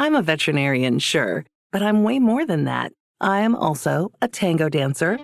I'm 0.00 0.14
a 0.14 0.22
veterinarian, 0.22 0.98
sure, 0.98 1.44
but 1.72 1.82
I'm 1.82 2.04
way 2.04 2.18
more 2.20 2.46
than 2.46 2.64
that. 2.64 2.90
I 3.20 3.40
am 3.40 3.54
also 3.54 4.10
a 4.22 4.28
tango 4.28 4.70
dancer, 4.70 5.18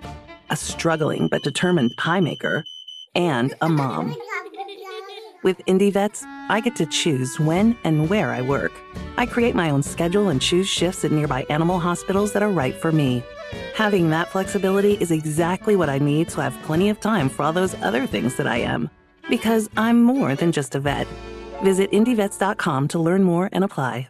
a 0.51 0.55
struggling 0.55 1.29
but 1.29 1.41
determined 1.41 1.93
pie 1.97 2.19
maker, 2.19 2.63
and 3.15 3.55
a 3.61 3.69
mom. 3.69 4.15
With 5.41 5.57
Indie 5.65 5.91
Vets, 5.91 6.23
I 6.49 6.59
get 6.59 6.75
to 6.75 6.85
choose 6.85 7.39
when 7.39 7.75
and 7.83 8.07
where 8.07 8.31
I 8.31 8.43
work. 8.43 8.71
I 9.17 9.25
create 9.25 9.55
my 9.55 9.71
own 9.71 9.81
schedule 9.81 10.29
and 10.29 10.39
choose 10.39 10.67
shifts 10.67 11.03
at 11.03 11.11
nearby 11.11 11.47
animal 11.49 11.79
hospitals 11.79 12.33
that 12.33 12.43
are 12.43 12.51
right 12.51 12.75
for 12.75 12.91
me. 12.91 13.23
Having 13.73 14.11
that 14.11 14.27
flexibility 14.27 14.93
is 15.01 15.09
exactly 15.09 15.75
what 15.75 15.89
I 15.89 15.97
need 15.97 16.29
to 16.29 16.41
have 16.41 16.53
plenty 16.65 16.89
of 16.89 16.99
time 16.99 17.29
for 17.29 17.41
all 17.41 17.51
those 17.51 17.73
other 17.81 18.05
things 18.05 18.35
that 18.35 18.45
I 18.45 18.57
am. 18.57 18.91
Because 19.27 19.71
I'm 19.75 20.03
more 20.03 20.35
than 20.35 20.51
just 20.51 20.75
a 20.75 20.79
vet. 20.79 21.07
Visit 21.63 21.89
IndieVets.com 21.91 22.89
to 22.89 22.99
learn 22.99 23.23
more 23.23 23.49
and 23.51 23.63
apply. 23.63 24.09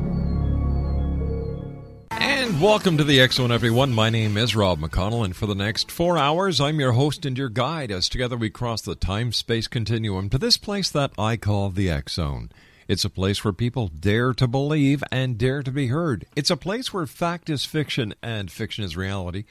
And 2.23 2.61
welcome 2.61 2.97
to 2.97 3.03
the 3.03 3.19
X 3.19 3.37
Zone, 3.37 3.51
everyone. 3.51 3.93
My 3.93 4.11
name 4.11 4.37
is 4.37 4.55
Rob 4.55 4.79
McConnell, 4.79 5.25
and 5.25 5.35
for 5.35 5.47
the 5.47 5.55
next 5.55 5.89
four 5.89 6.19
hours, 6.19 6.61
I'm 6.61 6.79
your 6.79 6.91
host 6.91 7.25
and 7.25 7.35
your 7.35 7.49
guide 7.49 7.89
as 7.89 8.07
together 8.07 8.37
we 8.37 8.51
cross 8.51 8.83
the 8.83 8.93
time 8.93 9.31
space 9.31 9.67
continuum 9.67 10.29
to 10.29 10.37
this 10.37 10.55
place 10.55 10.91
that 10.91 11.11
I 11.17 11.35
call 11.35 11.71
the 11.71 11.89
X 11.89 12.13
Zone. 12.13 12.51
It's 12.87 13.03
a 13.03 13.09
place 13.09 13.43
where 13.43 13.53
people 13.53 13.87
dare 13.87 14.33
to 14.35 14.47
believe 14.47 15.03
and 15.11 15.35
dare 15.35 15.63
to 15.63 15.71
be 15.71 15.87
heard. 15.87 16.25
It's 16.35 16.51
a 16.51 16.57
place 16.57 16.93
where 16.93 17.07
fact 17.07 17.49
is 17.49 17.65
fiction 17.65 18.13
and 18.21 18.51
fiction 18.51 18.83
is 18.83 18.95
reality. 18.95 19.45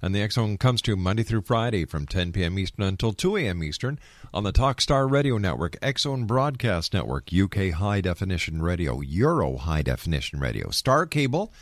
And 0.00 0.14
the 0.14 0.22
X 0.22 0.36
Zone 0.36 0.58
comes 0.58 0.80
to 0.82 0.94
Monday 0.94 1.24
through 1.24 1.42
Friday 1.42 1.84
from 1.86 2.06
10 2.06 2.30
p.m. 2.30 2.56
Eastern 2.56 2.84
until 2.84 3.12
2 3.12 3.36
a.m. 3.36 3.64
Eastern 3.64 3.98
on 4.32 4.44
the 4.44 4.52
Talkstar 4.52 5.10
Radio 5.10 5.38
Network, 5.38 5.76
X 5.82 6.02
Zone 6.02 6.26
Broadcast 6.26 6.94
Network, 6.94 7.30
UK 7.32 7.72
High 7.72 8.00
Definition 8.00 8.62
Radio, 8.62 9.00
Euro 9.00 9.56
High 9.56 9.82
Definition 9.82 10.38
Radio, 10.38 10.70
Star 10.70 11.04
Cable, 11.04 11.52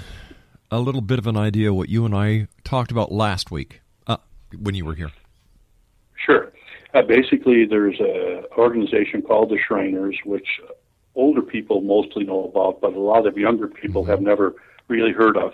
a 0.70 0.78
little 0.78 1.02
bit 1.02 1.18
of 1.18 1.26
an 1.26 1.36
idea 1.36 1.74
what 1.74 1.88
you 1.88 2.06
and 2.06 2.14
I 2.14 2.48
talked 2.64 2.90
about 2.90 3.12
last 3.12 3.50
week 3.50 3.82
uh, 4.06 4.16
when 4.58 4.74
you 4.74 4.84
were 4.84 4.94
here. 4.94 5.10
Sure. 6.24 6.50
Uh, 6.94 7.02
basically, 7.02 7.66
there's 7.66 8.00
an 8.00 8.44
organization 8.56 9.22
called 9.22 9.50
the 9.50 9.58
Shriners, 9.58 10.16
which 10.24 10.60
older 11.14 11.42
people 11.42 11.80
mostly 11.80 12.24
know 12.24 12.44
about, 12.44 12.80
but 12.80 12.94
a 12.94 13.00
lot 13.00 13.26
of 13.26 13.36
younger 13.36 13.68
people 13.68 14.02
mm-hmm. 14.02 14.10
have 14.10 14.20
never 14.20 14.54
really 14.88 15.12
heard 15.12 15.36
of. 15.36 15.52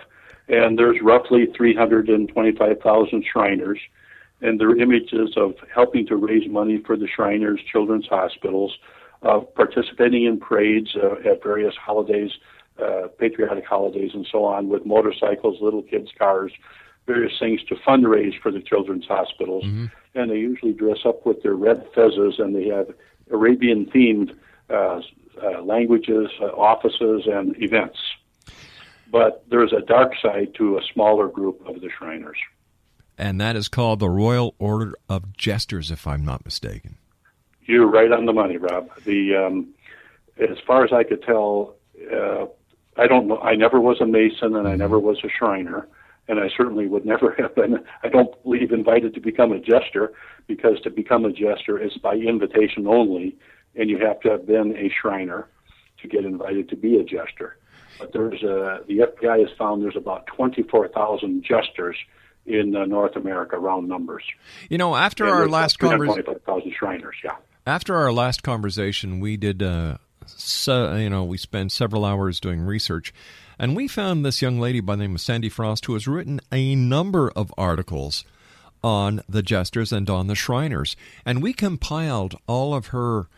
And 0.48 0.78
there's 0.78 1.00
roughly 1.02 1.46
325,000 1.56 3.24
Shriners, 3.30 3.78
and 4.40 4.60
they're 4.60 4.76
images 4.76 5.34
of 5.36 5.54
helping 5.74 6.06
to 6.06 6.16
raise 6.16 6.48
money 6.48 6.78
for 6.78 6.96
the 6.96 7.08
Shriners 7.08 7.60
Children's 7.70 8.06
Hospitals, 8.06 8.78
uh, 9.22 9.40
participating 9.40 10.24
in 10.24 10.38
parades 10.38 10.96
uh, 10.96 11.16
at 11.28 11.42
various 11.42 11.74
holidays 11.74 12.32
uh, 12.78 13.08
patriotic 13.18 13.64
holidays 13.64 14.12
and 14.14 14.26
so 14.30 14.44
on 14.44 14.68
with 14.68 14.86
motorcycles, 14.86 15.60
little 15.60 15.82
kids' 15.82 16.10
cars, 16.16 16.52
various 17.06 17.36
things 17.38 17.62
to 17.64 17.74
fundraise 17.74 18.38
for 18.40 18.52
the 18.52 18.60
children's 18.60 19.06
hospitals. 19.06 19.64
Mm-hmm. 19.64 19.86
And 20.14 20.30
they 20.30 20.38
usually 20.38 20.72
dress 20.72 20.98
up 21.04 21.26
with 21.26 21.42
their 21.42 21.54
red 21.54 21.90
fezzes 21.92 22.40
and 22.40 22.54
they 22.54 22.68
have 22.68 22.88
Arabian 23.30 23.86
themed 23.86 24.36
uh, 24.70 25.00
uh, 25.42 25.62
languages, 25.62 26.28
uh, 26.40 26.46
offices, 26.46 27.26
and 27.26 27.60
events. 27.62 27.98
But 29.10 29.44
there's 29.50 29.72
a 29.72 29.80
dark 29.80 30.12
side 30.20 30.54
to 30.54 30.78
a 30.78 30.82
smaller 30.92 31.28
group 31.28 31.66
of 31.66 31.80
the 31.80 31.88
Shriners. 31.88 32.38
And 33.18 33.40
that 33.40 33.56
is 33.56 33.68
called 33.68 33.98
the 33.98 34.08
Royal 34.08 34.54
Order 34.60 34.94
of 35.08 35.36
Jesters, 35.36 35.90
if 35.90 36.06
I'm 36.06 36.24
not 36.24 36.44
mistaken. 36.44 36.96
You're 37.62 37.88
right 37.88 38.12
on 38.12 38.26
the 38.26 38.32
money, 38.32 38.56
Rob. 38.56 38.88
The 39.04 39.34
um, 39.34 39.74
as 40.38 40.56
far 40.66 40.84
as 40.84 40.92
I 40.92 41.02
could 41.02 41.22
tell, 41.22 41.74
uh, 42.12 42.46
I 42.96 43.06
don't 43.06 43.26
know. 43.26 43.38
I 43.40 43.56
never 43.56 43.80
was 43.80 44.00
a 44.00 44.06
Mason 44.06 44.54
and 44.54 44.66
I 44.66 44.70
mm-hmm. 44.70 44.78
never 44.78 44.98
was 44.98 45.18
a 45.24 45.28
Shriner. 45.28 45.88
And 46.28 46.38
I 46.38 46.48
certainly 46.54 46.86
would 46.86 47.04
never 47.04 47.34
have 47.38 47.54
been, 47.54 47.78
I 48.02 48.08
don't 48.08 48.40
believe, 48.42 48.72
invited 48.72 49.14
to 49.14 49.20
become 49.20 49.52
a 49.52 49.58
jester 49.58 50.12
because 50.46 50.80
to 50.82 50.90
become 50.90 51.24
a 51.24 51.32
jester 51.32 51.78
is 51.82 51.96
by 51.98 52.14
invitation 52.14 52.86
only. 52.86 53.36
And 53.74 53.90
you 53.90 53.98
have 53.98 54.20
to 54.20 54.30
have 54.30 54.46
been 54.46 54.76
a 54.76 54.90
Shriner 54.90 55.48
to 56.02 56.08
get 56.08 56.24
invited 56.24 56.68
to 56.68 56.76
be 56.76 56.96
a 56.98 57.04
jester. 57.04 57.56
But 57.98 58.12
there's 58.12 58.42
a, 58.42 58.80
the 58.86 58.98
FBI 58.98 59.40
has 59.40 59.56
found 59.56 59.82
there's 59.82 59.96
about 59.96 60.26
24,000 60.26 61.42
jesters 61.42 61.96
in 62.46 62.74
uh, 62.74 62.84
North 62.84 63.16
America, 63.16 63.58
round 63.58 63.88
numbers. 63.88 64.24
You 64.70 64.78
know, 64.78 64.96
after 64.96 65.24
and 65.24 65.34
our 65.34 65.48
last 65.48 65.78
conversation, 65.78 66.24
Shriners, 66.78 67.16
yeah. 67.22 67.36
After 67.66 67.94
our 67.96 68.12
last 68.12 68.42
conversation, 68.42 69.20
we 69.20 69.36
did 69.36 69.62
uh, 69.62 69.98
so, 70.26 70.94
you 70.94 71.10
know, 71.10 71.24
we 71.24 71.38
spent 71.38 71.72
several 71.72 72.04
hours 72.04 72.40
doing 72.40 72.60
research, 72.60 73.12
and 73.58 73.74
we 73.74 73.88
found 73.88 74.24
this 74.24 74.42
young 74.42 74.60
lady 74.60 74.80
by 74.80 74.96
the 74.96 75.02
name 75.02 75.14
of 75.14 75.20
Sandy 75.20 75.48
Frost 75.48 75.86
who 75.86 75.94
has 75.94 76.06
written 76.06 76.40
a 76.52 76.74
number 76.74 77.30
of 77.30 77.52
articles 77.56 78.24
on 78.82 79.22
the 79.28 79.42
jesters 79.42 79.92
and 79.92 80.08
on 80.08 80.26
the 80.26 80.34
Shriners. 80.34 80.96
And 81.24 81.42
we 81.42 81.52
compiled 81.52 82.36
all 82.46 82.74
of 82.74 82.88
her 82.88 83.28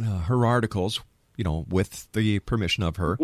uh, 0.00 0.18
her 0.20 0.46
articles, 0.46 1.00
you 1.36 1.44
know, 1.44 1.66
with 1.68 2.10
the 2.12 2.38
permission 2.40 2.84
of 2.84 2.96
her. 2.96 3.18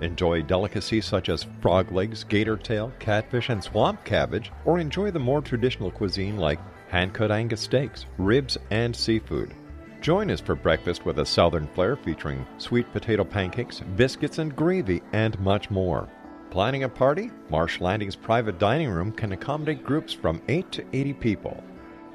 Enjoy 0.00 0.42
delicacies 0.42 1.06
such 1.06 1.28
as 1.28 1.46
frog 1.60 1.92
legs, 1.92 2.24
gator 2.24 2.56
tail, 2.56 2.92
catfish, 2.98 3.48
and 3.48 3.62
swamp 3.62 4.04
cabbage, 4.04 4.50
or 4.64 4.80
enjoy 4.80 5.12
the 5.12 5.20
more 5.20 5.40
traditional 5.40 5.92
cuisine 5.92 6.36
like 6.36 6.58
hand 6.88 7.12
cut 7.12 7.30
Angus 7.30 7.60
steaks, 7.60 8.06
ribs, 8.18 8.58
and 8.70 8.94
seafood. 8.94 9.54
Join 10.00 10.30
us 10.30 10.40
for 10.40 10.54
breakfast 10.54 11.04
with 11.04 11.18
a 11.18 11.26
southern 11.26 11.66
flair 11.68 11.96
featuring 11.96 12.46
sweet 12.58 12.90
potato 12.92 13.24
pancakes, 13.24 13.80
biscuits, 13.96 14.38
and 14.38 14.54
gravy, 14.54 15.02
and 15.12 15.38
much 15.40 15.70
more. 15.70 16.08
Planning 16.50 16.84
a 16.84 16.88
party? 16.88 17.30
Marsh 17.50 17.80
Landing's 17.80 18.16
private 18.16 18.58
dining 18.58 18.88
room 18.88 19.12
can 19.12 19.32
accommodate 19.32 19.84
groups 19.84 20.12
from 20.12 20.40
8 20.48 20.70
to 20.72 20.84
80 20.92 21.12
people. 21.14 21.62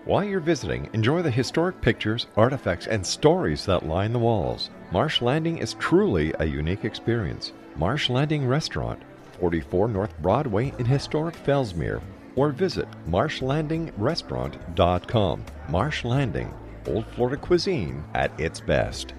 While 0.06 0.24
you're 0.24 0.40
visiting, 0.40 0.90
enjoy 0.94 1.22
the 1.22 1.32
historic 1.32 1.80
pictures, 1.82 2.28
artifacts, 2.36 2.88
and 2.88 3.06
stories 3.06 3.66
that 3.66 3.86
line 3.86 4.12
the 4.12 4.20
walls. 4.20 4.70
Marsh 4.92 5.22
Landing 5.22 5.60
is 5.60 5.76
truly 5.76 6.34
a 6.40 6.46
unique 6.46 6.84
experience. 6.84 7.54
Marsh 7.76 8.10
Landing 8.10 8.46
Restaurant, 8.48 9.02
44 9.40 9.88
North 9.88 10.18
Broadway 10.22 10.74
in 10.78 10.86
historic 10.86 11.36
Fellsmere, 11.36 12.02
or 12.36 12.52
visit 12.52 12.88
marshlandingrestaurant.com. 13.08 15.46
Marsh 15.70 16.04
Landing, 16.04 16.54
Old 16.88 17.06
Florida 17.08 17.38
cuisine 17.38 18.04
at 18.14 18.38
its 18.40 18.60
best. 18.60 19.14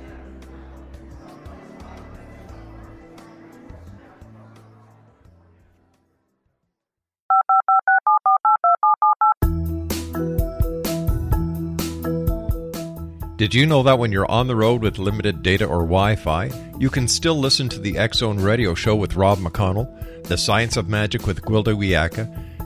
Did 13.37 13.53
you 13.53 13.67
know 13.67 13.83
that 13.83 13.99
when 13.99 14.13
you're 14.13 14.31
on 14.31 14.47
the 14.47 14.57
road 14.57 14.81
with 14.81 14.97
limited 14.97 15.43
data 15.43 15.67
or 15.67 15.81
Wi 15.81 16.17
Fi, 16.17 16.51
you 16.79 16.89
can 16.89 17.07
still 17.07 17.35
listen 17.35 17.69
to 17.69 17.79
the 17.79 17.99
Zone 18.15 18.39
radio 18.39 18.75
show 18.75 18.95
with 18.95 19.17
Rob 19.17 19.39
McConnell, 19.39 20.27
The 20.29 20.39
Science 20.39 20.77
of 20.77 20.89
Magic 20.89 21.27
with 21.27 21.43
Gwilda 21.43 21.75
Wiyaka, 21.75 22.54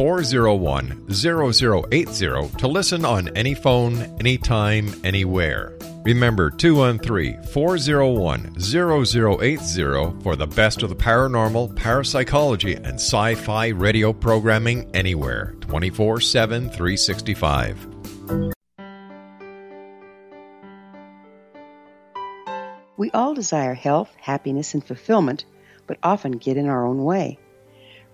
401 0.00 1.12
0080 1.12 2.56
to 2.56 2.66
listen 2.66 3.04
on 3.04 3.28
any 3.36 3.52
phone, 3.52 3.98
anytime, 4.18 4.90
anywhere. 5.04 5.76
Remember 6.04 6.50
213 6.50 7.42
401 7.42 8.58
0080 8.58 10.22
for 10.22 10.36
the 10.36 10.46
best 10.46 10.82
of 10.82 10.88
the 10.88 10.94
paranormal, 10.94 11.76
parapsychology, 11.76 12.76
and 12.76 12.94
sci 12.94 13.34
fi 13.34 13.66
radio 13.66 14.10
programming 14.10 14.90
anywhere 14.96 15.54
24 15.60 16.22
7 16.22 16.70
365. 16.70 17.86
We 22.96 23.10
all 23.10 23.34
desire 23.34 23.74
health, 23.74 24.10
happiness, 24.18 24.72
and 24.72 24.82
fulfillment, 24.82 25.44
but 25.86 25.98
often 26.02 26.32
get 26.32 26.56
in 26.56 26.70
our 26.70 26.86
own 26.86 27.04
way. 27.04 27.38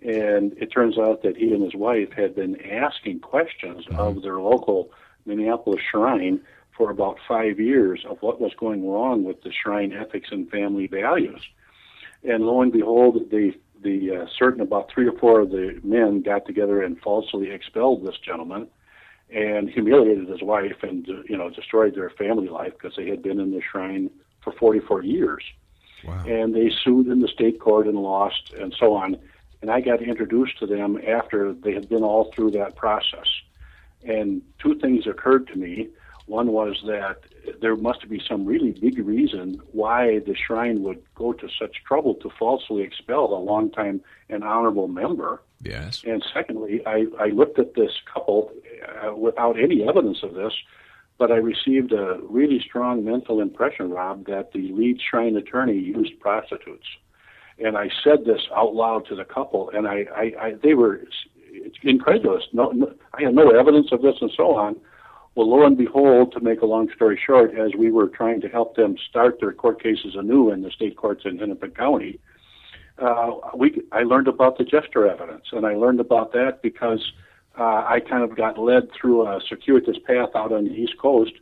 And 0.00 0.52
it 0.58 0.66
turns 0.66 0.96
out 0.98 1.22
that 1.22 1.36
he 1.36 1.52
and 1.52 1.62
his 1.62 1.74
wife 1.74 2.12
had 2.12 2.34
been 2.34 2.60
asking 2.60 3.20
questions 3.20 3.84
mm-hmm. 3.86 3.98
of 3.98 4.22
their 4.22 4.40
local 4.40 4.92
Minneapolis 5.26 5.80
shrine 5.90 6.40
for 6.76 6.90
about 6.90 7.18
five 7.26 7.60
years 7.60 8.04
of 8.08 8.18
what 8.20 8.40
was 8.40 8.52
going 8.58 8.88
wrong 8.88 9.24
with 9.24 9.42
the 9.42 9.52
shrine 9.52 9.92
ethics 9.92 10.28
and 10.32 10.50
family 10.50 10.86
values. 10.86 11.40
And 12.22 12.44
lo 12.44 12.62
and 12.62 12.72
behold, 12.72 13.30
the 13.30 13.52
the 13.82 14.16
uh, 14.16 14.26
certain 14.38 14.62
about 14.62 14.90
three 14.90 15.06
or 15.06 15.12
four 15.12 15.40
of 15.40 15.50
the 15.50 15.78
men 15.84 16.22
got 16.22 16.46
together 16.46 16.82
and 16.82 16.98
falsely 17.00 17.50
expelled 17.50 18.04
this 18.04 18.16
gentleman 18.16 18.66
and 19.30 19.68
humiliated 19.68 20.28
his 20.28 20.42
wife 20.42 20.82
and 20.82 21.06
you 21.28 21.36
know 21.36 21.50
destroyed 21.50 21.94
their 21.94 22.10
family 22.10 22.48
life 22.48 22.72
because 22.72 22.96
they 22.96 23.08
had 23.08 23.22
been 23.22 23.38
in 23.38 23.50
the 23.50 23.60
shrine 23.60 24.10
for 24.42 24.52
44 24.52 25.02
years. 25.02 25.42
Wow. 26.04 26.22
And 26.26 26.54
they 26.54 26.70
sued 26.82 27.06
in 27.08 27.20
the 27.20 27.28
state 27.28 27.60
court 27.60 27.86
and 27.86 27.98
lost, 27.98 28.52
and 28.58 28.74
so 28.78 28.94
on. 28.94 29.16
And 29.62 29.70
I 29.70 29.80
got 29.80 30.02
introduced 30.02 30.58
to 30.58 30.66
them 30.66 30.98
after 31.06 31.54
they 31.54 31.72
had 31.72 31.88
been 31.88 32.02
all 32.02 32.30
through 32.32 32.50
that 32.52 32.76
process. 32.76 33.26
And 34.02 34.42
two 34.58 34.78
things 34.78 35.06
occurred 35.06 35.46
to 35.48 35.56
me. 35.56 35.88
One 36.26 36.52
was 36.52 36.82
that 36.86 37.18
there 37.60 37.76
must 37.76 38.08
be 38.08 38.20
some 38.26 38.46
really 38.46 38.72
big 38.72 38.98
reason 38.98 39.60
why 39.72 40.20
the 40.20 40.34
shrine 40.34 40.82
would 40.82 41.02
go 41.14 41.34
to 41.34 41.48
such 41.60 41.84
trouble 41.86 42.14
to 42.16 42.30
falsely 42.38 42.82
expel 42.82 43.24
a 43.24 43.36
longtime 43.36 44.00
and 44.30 44.42
honorable 44.42 44.88
member. 44.88 45.42
Yes. 45.62 46.02
And 46.06 46.24
secondly, 46.32 46.80
I, 46.86 47.06
I 47.20 47.26
looked 47.26 47.58
at 47.58 47.74
this 47.74 47.92
couple 48.12 48.50
uh, 49.02 49.14
without 49.14 49.58
any 49.60 49.86
evidence 49.86 50.22
of 50.22 50.34
this, 50.34 50.54
but 51.18 51.30
I 51.30 51.36
received 51.36 51.92
a 51.92 52.18
really 52.22 52.58
strong 52.60 53.04
mental 53.04 53.40
impression, 53.40 53.90
Rob, 53.90 54.26
that 54.26 54.52
the 54.52 54.72
lead 54.72 55.00
shrine 55.00 55.36
attorney 55.36 55.78
used 55.78 56.18
prostitutes. 56.20 56.86
And 57.58 57.76
I 57.76 57.90
said 58.02 58.24
this 58.24 58.42
out 58.56 58.74
loud 58.74 59.06
to 59.06 59.14
the 59.14 59.24
couple, 59.24 59.70
and 59.70 59.86
I, 59.86 60.06
I, 60.16 60.32
I 60.40 60.54
they 60.60 60.74
were 60.74 61.04
incredulous. 61.82 62.44
No, 62.52 62.70
no, 62.70 62.92
I 63.12 63.22
had 63.22 63.34
no 63.34 63.50
evidence 63.50 63.92
of 63.92 64.02
this, 64.02 64.16
and 64.20 64.30
so 64.36 64.56
on. 64.56 64.76
Well, 65.34 65.50
lo 65.50 65.66
and 65.66 65.76
behold, 65.76 66.32
to 66.32 66.40
make 66.40 66.60
a 66.60 66.66
long 66.66 66.88
story 66.94 67.20
short, 67.24 67.58
as 67.58 67.72
we 67.76 67.90
were 67.90 68.06
trying 68.06 68.40
to 68.42 68.48
help 68.48 68.76
them 68.76 68.96
start 69.08 69.40
their 69.40 69.52
court 69.52 69.82
cases 69.82 70.14
anew 70.16 70.50
in 70.50 70.62
the 70.62 70.70
state 70.70 70.96
courts 70.96 71.24
in 71.24 71.38
Hennepin 71.38 71.72
County, 71.72 72.20
uh, 72.98 73.32
we 73.56 73.82
I 73.90 74.02
learned 74.04 74.28
about 74.28 74.58
the 74.58 74.64
Jester 74.64 75.08
evidence, 75.08 75.46
and 75.50 75.66
I 75.66 75.74
learned 75.74 75.98
about 75.98 76.32
that 76.32 76.62
because 76.62 77.12
uh, 77.58 77.84
I 77.86 78.00
kind 78.08 78.22
of 78.22 78.36
got 78.36 78.58
led 78.58 78.92
through 78.92 79.26
a 79.26 79.40
circuitous 79.48 79.96
path 80.06 80.30
out 80.36 80.52
on 80.52 80.64
the 80.64 80.72
East 80.72 80.98
Coast 80.98 81.32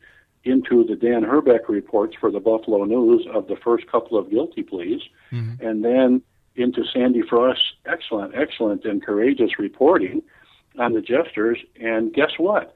into 0.44 0.84
the 0.84 0.96
Dan 0.96 1.22
Herbeck 1.22 1.68
reports 1.68 2.16
for 2.18 2.30
the 2.30 2.40
Buffalo 2.40 2.84
News 2.84 3.26
of 3.32 3.46
the 3.46 3.56
first 3.56 3.86
couple 3.90 4.18
of 4.18 4.30
guilty 4.30 4.62
pleas, 4.62 5.02
mm-hmm. 5.30 5.64
and 5.64 5.84
then 5.84 6.22
into 6.56 6.82
Sandy 6.92 7.22
Frost's 7.22 7.74
excellent, 7.86 8.34
excellent, 8.34 8.84
and 8.84 9.02
courageous 9.02 9.58
reporting 9.58 10.22
on 10.78 10.92
the 10.94 11.00
jesters. 11.00 11.58
And 11.80 12.12
guess 12.12 12.32
what? 12.38 12.74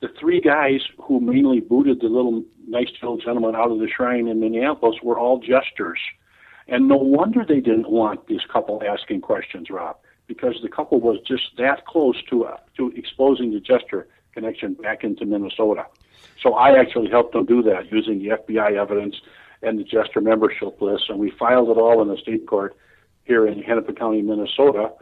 The 0.00 0.08
three 0.20 0.40
guys 0.40 0.80
who 0.98 1.20
mainly 1.20 1.60
booted 1.60 2.00
the 2.00 2.08
little 2.08 2.44
nice 2.68 2.90
little 3.00 3.16
gentleman 3.16 3.54
out 3.54 3.70
of 3.70 3.78
the 3.78 3.88
shrine 3.88 4.28
in 4.28 4.40
Minneapolis 4.40 4.96
were 5.02 5.18
all 5.18 5.38
jesters. 5.38 6.00
And 6.68 6.88
no 6.88 6.96
wonder 6.96 7.44
they 7.46 7.60
didn't 7.60 7.90
want 7.90 8.26
this 8.26 8.42
couple 8.52 8.82
asking 8.82 9.20
questions, 9.20 9.70
Rob, 9.70 9.96
because 10.26 10.56
the 10.62 10.68
couple 10.68 11.00
was 11.00 11.20
just 11.26 11.56
that 11.58 11.86
close 11.86 12.20
to 12.30 12.44
uh, 12.44 12.56
to 12.76 12.92
exposing 12.96 13.52
the 13.52 13.60
Jester 13.60 14.08
connection 14.34 14.74
back 14.74 15.04
into 15.04 15.24
Minnesota. 15.24 15.86
So 16.42 16.54
I 16.54 16.78
actually 16.78 17.08
helped 17.08 17.32
them 17.32 17.46
do 17.46 17.62
that 17.62 17.90
using 17.90 18.18
the 18.18 18.36
FBI 18.36 18.76
evidence 18.76 19.16
and 19.62 19.78
the 19.78 19.84
Jester 19.84 20.20
membership 20.20 20.80
list, 20.82 21.04
and 21.08 21.18
we 21.18 21.30
filed 21.30 21.70
it 21.70 21.80
all 21.80 22.02
in 22.02 22.08
the 22.08 22.18
state 22.18 22.46
court 22.46 22.76
here 23.24 23.46
in 23.46 23.62
Hennepin 23.62 23.94
County, 23.94 24.22
Minnesota, 24.22 24.92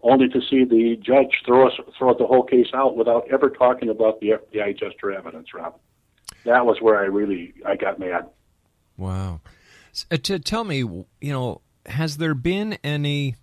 only 0.00 0.28
to 0.28 0.40
see 0.40 0.64
the 0.64 0.96
judge 0.96 1.42
throw 1.44 1.68
us 1.68 1.74
throw 1.98 2.14
the 2.14 2.26
whole 2.26 2.44
case 2.44 2.68
out 2.74 2.96
without 2.96 3.26
ever 3.30 3.50
talking 3.50 3.88
about 3.88 4.20
the 4.20 4.30
FBI 4.30 4.78
Jester 4.78 5.12
evidence, 5.12 5.52
Rob. 5.52 5.78
That 6.44 6.66
was 6.66 6.80
where 6.80 6.98
I 6.98 7.04
really 7.04 7.54
I 7.66 7.76
got 7.76 7.98
mad. 7.98 8.28
Wow. 8.96 9.40
Uh, 10.10 10.16
to 10.18 10.38
tell 10.38 10.64
me, 10.64 10.78
you 10.78 11.32
know, 11.32 11.60
has 11.86 12.18
there 12.18 12.34
been 12.34 12.78
any 12.84 13.36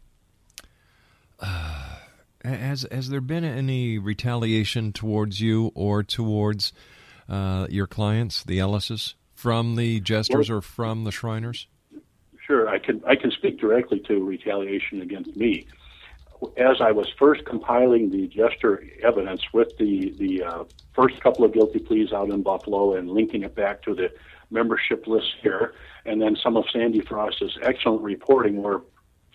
uh, 1.40 1.98
has 2.44 2.86
has 2.92 3.10
there 3.10 3.22
been 3.22 3.44
any 3.44 3.98
retaliation 3.98 4.94
towards 4.94 5.42
you 5.42 5.72
or 5.76 6.04
towards 6.04 6.72
uh, 7.28 7.68
your 7.70 7.88
clients, 7.88 8.44
the 8.44 8.60
Ellises, 8.60 9.16
from 9.34 9.76
the 9.76 10.00
jesters 10.00 10.50
or 10.50 10.62
from 10.62 11.04
the 11.04 11.12
Shriners? 11.12 11.68
Sure, 12.46 12.70
I 12.70 12.78
can 12.80 13.02
I 13.06 13.16
can 13.16 13.32
speak 13.32 13.60
directly 13.60 14.00
to 14.08 14.24
retaliation 14.24 15.02
against 15.02 15.36
me. 15.36 15.68
As 16.58 16.82
I 16.82 16.92
was 16.92 17.08
first 17.18 17.46
compiling 17.46 18.10
the 18.10 18.28
jester 18.28 18.84
evidence 19.02 19.42
with 19.54 19.78
the 19.78 20.14
the 20.18 20.44
uh, 20.44 20.64
first 20.94 21.20
couple 21.22 21.46
of 21.46 21.54
guilty 21.54 21.80
pleas 21.80 22.12
out 22.14 22.30
in 22.30 22.42
Buffalo 22.44 22.96
and 22.96 23.10
linking 23.10 23.44
it 23.44 23.56
back 23.56 23.82
to 23.84 23.94
the 23.94 24.12
membership 24.52 25.08
list 25.08 25.34
here, 25.42 25.74
and 26.06 26.22
then 26.22 26.36
some 26.36 26.58
of 26.58 26.66
Sandy 26.72 27.02
Frost's 27.02 27.58
excellent 27.62 28.02
reporting 28.02 28.62
where 28.62 28.82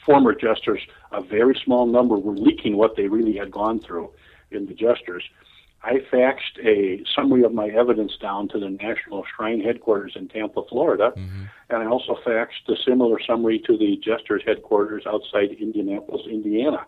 former 0.05 0.35
jesters, 0.35 0.81
a 1.13 1.21
very 1.21 1.55
small 1.65 1.87
number, 1.87 2.17
were 2.17 2.37
leaking 2.37 2.77
what 2.77 2.97
they 2.97 3.09
really 3.09 3.37
had 3.37 3.51
gone 3.51 3.81
through 3.81 4.11
in 4.51 4.67
the 4.67 4.75
jesters. 4.75 5.25
I 5.83 5.95
faxed 6.13 6.59
a 6.63 7.03
summary 7.15 7.43
of 7.43 7.55
my 7.55 7.69
evidence 7.69 8.13
down 8.21 8.49
to 8.49 8.59
the 8.59 8.69
National 8.69 9.25
Shrine 9.25 9.61
headquarters 9.61 10.13
in 10.15 10.29
Tampa, 10.29 10.63
Florida, 10.69 11.13
mm-hmm. 11.17 11.45
and 11.71 11.83
I 11.83 11.87
also 11.87 12.19
faxed 12.27 12.69
a 12.69 12.77
similar 12.87 13.19
summary 13.27 13.59
to 13.61 13.79
the 13.79 13.97
Jesters 13.97 14.43
headquarters 14.47 15.05
outside 15.07 15.53
Indianapolis, 15.59 16.27
Indiana. 16.29 16.85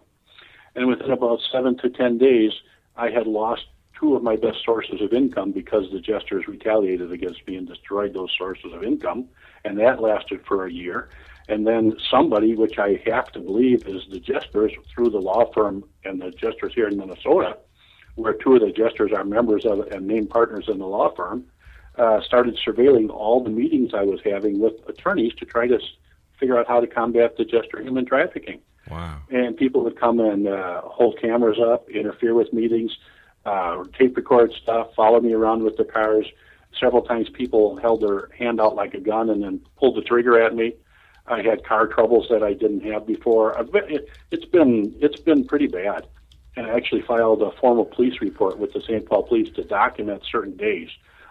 And 0.75 0.89
within 0.89 1.11
about 1.11 1.41
seven 1.51 1.79
to 1.79 1.89
ten 1.89 2.19
days, 2.19 2.53
I 2.97 3.11
had 3.11 3.27
lost 3.27 3.65
two 3.99 4.15
of 4.15 4.23
my 4.23 4.37
best 4.37 4.59
sources 4.65 5.01
of 5.01 5.13
income 5.13 5.53
because 5.53 5.91
the 5.91 6.01
Jesters 6.01 6.47
retaliated 6.47 7.13
against 7.13 7.47
me 7.47 7.57
and 7.57 7.67
destroyed 7.67 8.13
those 8.13 8.31
sources 8.37 8.73
of 8.75 8.85
income, 8.85 9.29
and 9.65 9.79
that 9.79 10.03
lasted 10.03 10.45
for 10.47 10.67
a 10.67 10.73
year. 10.73 11.09
And 11.49 11.67
then 11.67 11.97
somebody, 12.11 12.55
which 12.55 12.79
I 12.79 13.03
have 13.07 13.33
to 13.33 13.41
believe 13.41 13.87
is 13.87 14.03
the 14.11 14.21
Jesters 14.21 14.73
through 14.95 15.11
the 15.11 15.19
law 15.19 15.51
firm 15.53 15.85
and 16.05 16.21
the 16.21 16.31
Jesters 16.31 16.75
here 16.75 16.89
in 16.89 16.97
Minnesota, 16.97 17.57
where 18.15 18.35
two 18.35 18.55
of 18.55 18.61
the 18.61 18.73
jesters 18.73 19.13
are 19.13 19.25
members 19.25 19.65
of 19.65 19.81
and 19.89 20.07
named 20.07 20.31
partners 20.31 20.67
in 20.69 20.79
the 20.79 20.87
law 20.87 21.15
firm, 21.15 21.45
uh, 21.97 22.21
started 22.23 22.59
surveilling 22.67 23.11
all 23.11 23.43
the 23.43 23.51
meetings 23.51 23.93
I 23.95 24.03
was 24.03 24.21
having 24.25 24.61
with 24.61 24.75
attorneys 24.89 25.35
to 25.35 25.45
try 25.45 25.67
to 25.67 25.79
figure 26.39 26.59
out 26.59 26.67
how 26.67 26.81
to 26.81 26.87
combat 26.87 27.37
the 27.37 27.45
jester 27.45 27.81
human 27.81 28.05
trafficking. 28.05 28.61
Wow. 28.91 29.21
And 29.31 29.57
people 29.57 29.83
would 29.85 29.99
come 29.99 30.21
and 30.21 30.49
uh, 30.49 30.83
hold 30.85 31.19
cameras 31.21 31.59
up, 31.59 31.89
interfere 31.89 32.35
with 32.35 32.53
meetings, 32.53 32.97
uh, 33.45 33.85
tape 33.99 34.17
record 34.17 34.53
stuff, 34.53 34.95
follow 34.95 35.21
me 35.21 35.33
around 35.33 35.63
with 35.63 35.77
the 35.77 35.85
cars. 35.85 36.27
Several 36.79 37.03
times 37.03 37.29
people 37.29 37.77
held 37.77 38.03
their 38.03 38.29
hand 38.37 38.61
out 38.61 38.75
like 38.75 38.95
a 38.95 39.01
gun 39.01 39.31
and 39.31 39.43
then 39.43 39.61
pulled 39.77 39.97
the 39.97 40.03
trigger 40.03 40.41
at 40.41 40.55
me. 40.55 40.75
I 41.27 41.43
had 41.43 41.65
car 41.65 41.87
troubles 41.87 42.27
that 42.31 42.43
I 42.43 42.55
didn't 42.55 42.81
have 42.81 43.07
before. 43.07 43.55
It's 44.31 44.45
been 44.47 44.95
it's 45.01 45.21
been 45.21 45.45
pretty 45.45 45.69
bad 45.69 46.07
and 46.57 46.67
I 46.67 46.77
actually 46.77 47.03
filed 47.03 47.43
a 47.43 47.51
formal 47.53 47.85
police 47.85 48.21
report 48.21 48.59
with 48.59 48.73
the 48.73 48.81
St. 48.83 49.07
Paul 49.07 49.23
Police 49.23 49.53
to 49.55 49.65
document 49.65 50.23
certain 50.31 50.57
days 50.57 50.89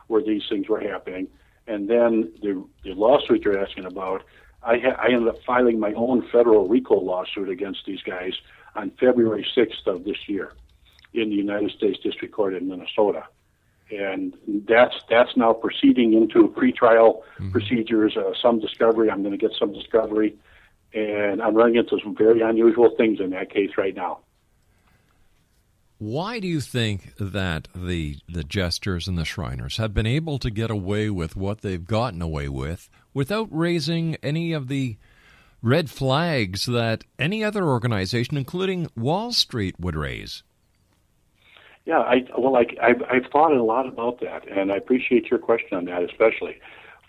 where 0.07 0.21
these 0.21 0.43
things 0.49 0.67
were 0.67 0.79
happening. 0.79 1.27
And 1.67 1.89
then 1.89 2.31
the, 2.41 2.65
the 2.83 2.93
lawsuit 2.93 3.43
you're 3.43 3.63
asking 3.63 3.85
about, 3.85 4.23
I, 4.63 4.77
ha- 4.79 4.99
I 4.99 5.07
ended 5.11 5.27
up 5.27 5.41
filing 5.45 5.79
my 5.79 5.93
own 5.93 6.27
federal 6.31 6.67
RICO 6.67 6.95
lawsuit 6.99 7.49
against 7.49 7.85
these 7.85 8.01
guys 8.01 8.33
on 8.75 8.91
February 8.99 9.45
6th 9.55 9.85
of 9.85 10.03
this 10.03 10.27
year 10.27 10.53
in 11.13 11.29
the 11.29 11.35
United 11.35 11.71
States 11.71 11.99
District 11.99 12.33
Court 12.33 12.55
in 12.55 12.67
Minnesota. 12.67 13.25
And 13.91 14.37
that's 14.67 14.95
that's 15.09 15.35
now 15.35 15.51
proceeding 15.51 16.13
into 16.13 16.47
pretrial 16.47 17.21
mm-hmm. 17.37 17.51
procedures, 17.51 18.15
uh, 18.15 18.31
some 18.41 18.59
discovery. 18.59 19.11
I'm 19.11 19.21
going 19.21 19.37
to 19.37 19.37
get 19.37 19.51
some 19.59 19.73
discovery, 19.73 20.37
and 20.93 21.41
I'm 21.41 21.55
running 21.55 21.75
into 21.75 21.99
some 22.01 22.15
very 22.15 22.39
unusual 22.39 22.95
things 22.95 23.19
in 23.19 23.31
that 23.31 23.49
case 23.49 23.71
right 23.77 23.93
now. 23.93 24.19
Why 26.01 26.39
do 26.39 26.47
you 26.47 26.61
think 26.61 27.13
that 27.17 27.67
the 27.75 28.17
the 28.27 28.43
jesters 28.43 29.07
and 29.07 29.19
the 29.19 29.23
Shriners 29.23 29.77
have 29.77 29.93
been 29.93 30.07
able 30.07 30.39
to 30.39 30.49
get 30.49 30.71
away 30.71 31.11
with 31.11 31.35
what 31.35 31.61
they've 31.61 31.85
gotten 31.85 32.23
away 32.23 32.49
with 32.49 32.89
without 33.13 33.47
raising 33.51 34.15
any 34.23 34.51
of 34.51 34.67
the 34.67 34.97
red 35.61 35.91
flags 35.91 36.65
that 36.65 37.03
any 37.19 37.43
other 37.43 37.65
organization, 37.65 38.35
including 38.35 38.89
Wall 38.97 39.31
Street, 39.31 39.75
would 39.79 39.95
raise? 39.95 40.41
Yeah, 41.85 41.99
I 41.99 42.25
well, 42.35 42.55
I, 42.55 42.65
I've, 42.81 43.03
I've 43.03 43.31
thought 43.31 43.51
a 43.51 43.61
lot 43.61 43.87
about 43.87 44.21
that, 44.21 44.49
and 44.49 44.71
I 44.71 44.77
appreciate 44.77 45.29
your 45.29 45.37
question 45.37 45.77
on 45.77 45.85
that, 45.85 46.01
especially. 46.01 46.59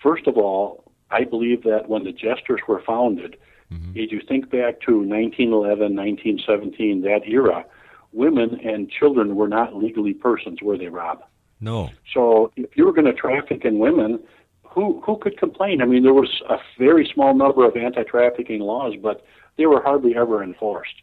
First 0.03 0.27
of 0.27 0.37
all, 0.37 0.83
I 1.09 1.23
believe 1.23 1.63
that 1.63 1.89
when 1.89 2.03
the 2.03 2.11
Jesters 2.11 2.61
were 2.67 2.83
founded, 2.85 3.37
mm-hmm. 3.71 3.93
if 3.95 4.11
you 4.11 4.21
think 4.21 4.51
back 4.51 4.81
to 4.81 4.99
1911, 4.99 5.95
1917, 5.95 7.01
that 7.01 7.27
era, 7.27 7.65
women 8.13 8.59
and 8.63 8.89
children 8.89 9.35
were 9.35 9.47
not 9.47 9.75
legally 9.75 10.13
persons, 10.13 10.61
were 10.61 10.77
they, 10.77 10.87
Rob? 10.87 11.23
No. 11.59 11.89
So 12.13 12.51
if 12.55 12.75
you 12.75 12.85
were 12.85 12.93
going 12.93 13.05
to 13.05 13.13
traffic 13.13 13.65
in 13.65 13.79
women, 13.79 14.19
who 14.63 15.01
who 15.05 15.17
could 15.17 15.37
complain? 15.37 15.81
I 15.81 15.85
mean, 15.85 16.03
there 16.03 16.13
was 16.13 16.41
a 16.49 16.57
very 16.77 17.09
small 17.13 17.33
number 17.33 17.65
of 17.65 17.77
anti-trafficking 17.77 18.59
laws, 18.59 18.95
but 19.01 19.25
they 19.57 19.65
were 19.65 19.81
hardly 19.81 20.15
ever 20.15 20.43
enforced. 20.43 20.95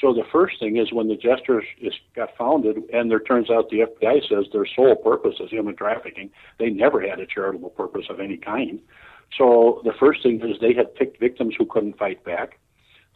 So 0.00 0.12
the 0.12 0.24
first 0.30 0.60
thing 0.60 0.76
is 0.76 0.92
when 0.92 1.08
the 1.08 1.16
Jesters 1.16 1.64
is, 1.80 1.94
got 2.14 2.36
founded, 2.36 2.76
and 2.92 3.10
there 3.10 3.20
turns 3.20 3.50
out 3.50 3.70
the 3.70 3.80
FBI 3.80 4.28
says 4.28 4.44
their 4.52 4.66
sole 4.66 4.94
purpose 4.94 5.36
is 5.40 5.50
human 5.50 5.74
trafficking. 5.74 6.30
They 6.58 6.70
never 6.70 7.00
had 7.00 7.18
a 7.18 7.26
charitable 7.26 7.70
purpose 7.70 8.04
of 8.10 8.20
any 8.20 8.36
kind. 8.36 8.80
So 9.38 9.80
the 9.84 9.94
first 9.98 10.22
thing 10.22 10.40
is 10.42 10.58
they 10.60 10.74
had 10.74 10.94
picked 10.94 11.18
victims 11.18 11.54
who 11.56 11.66
couldn't 11.66 11.98
fight 11.98 12.22
back 12.24 12.58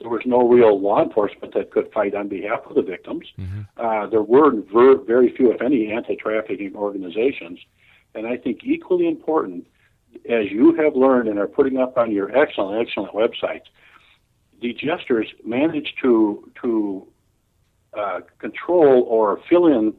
there 0.01 0.09
was 0.09 0.23
no 0.25 0.49
real 0.49 0.81
law 0.81 1.03
enforcement 1.03 1.55
that 1.55 1.71
could 1.71 1.93
fight 1.93 2.15
on 2.15 2.29
behalf 2.29 2.61
of 2.67 2.75
the 2.75 2.83
victims. 2.83 3.27
Mm-hmm. 3.39 3.61
Uh, 3.77 4.07
there 4.07 4.23
were 4.23 4.53
ver- 4.73 5.03
very 5.05 5.35
few, 5.37 5.53
if 5.53 5.61
any, 5.61 5.93
anti 5.93 6.17
trafficking 6.17 6.75
organizations. 6.75 7.59
And 8.15 8.27
I 8.27 8.37
think 8.37 8.61
equally 8.65 9.07
important, 9.07 9.67
as 10.29 10.51
you 10.51 10.75
have 10.75 10.97
learned 10.97 11.29
and 11.29 11.39
are 11.39 11.47
putting 11.47 11.77
up 11.77 11.97
on 11.97 12.11
your 12.11 12.37
excellent, 12.37 12.87
excellent 12.87 13.13
website, 13.13 13.63
the 14.61 14.73
jesters 14.73 15.29
managed 15.45 15.95
to 16.03 16.51
to 16.63 17.07
uh, 17.97 18.21
control 18.39 19.05
or 19.09 19.41
fill 19.49 19.67
in 19.67 19.95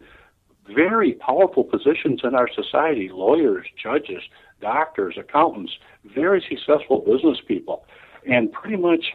very 0.74 1.14
powerful 1.14 1.64
positions 1.64 2.22
in 2.24 2.36
our 2.36 2.50
society 2.54 3.10
lawyers, 3.12 3.66
judges, 3.82 4.24
doctors, 4.62 5.16
accountants, 5.18 5.74
very 6.06 6.44
successful 6.48 7.00
business 7.00 7.40
people. 7.48 7.86
And 8.28 8.52
pretty 8.52 8.78
much, 8.78 9.14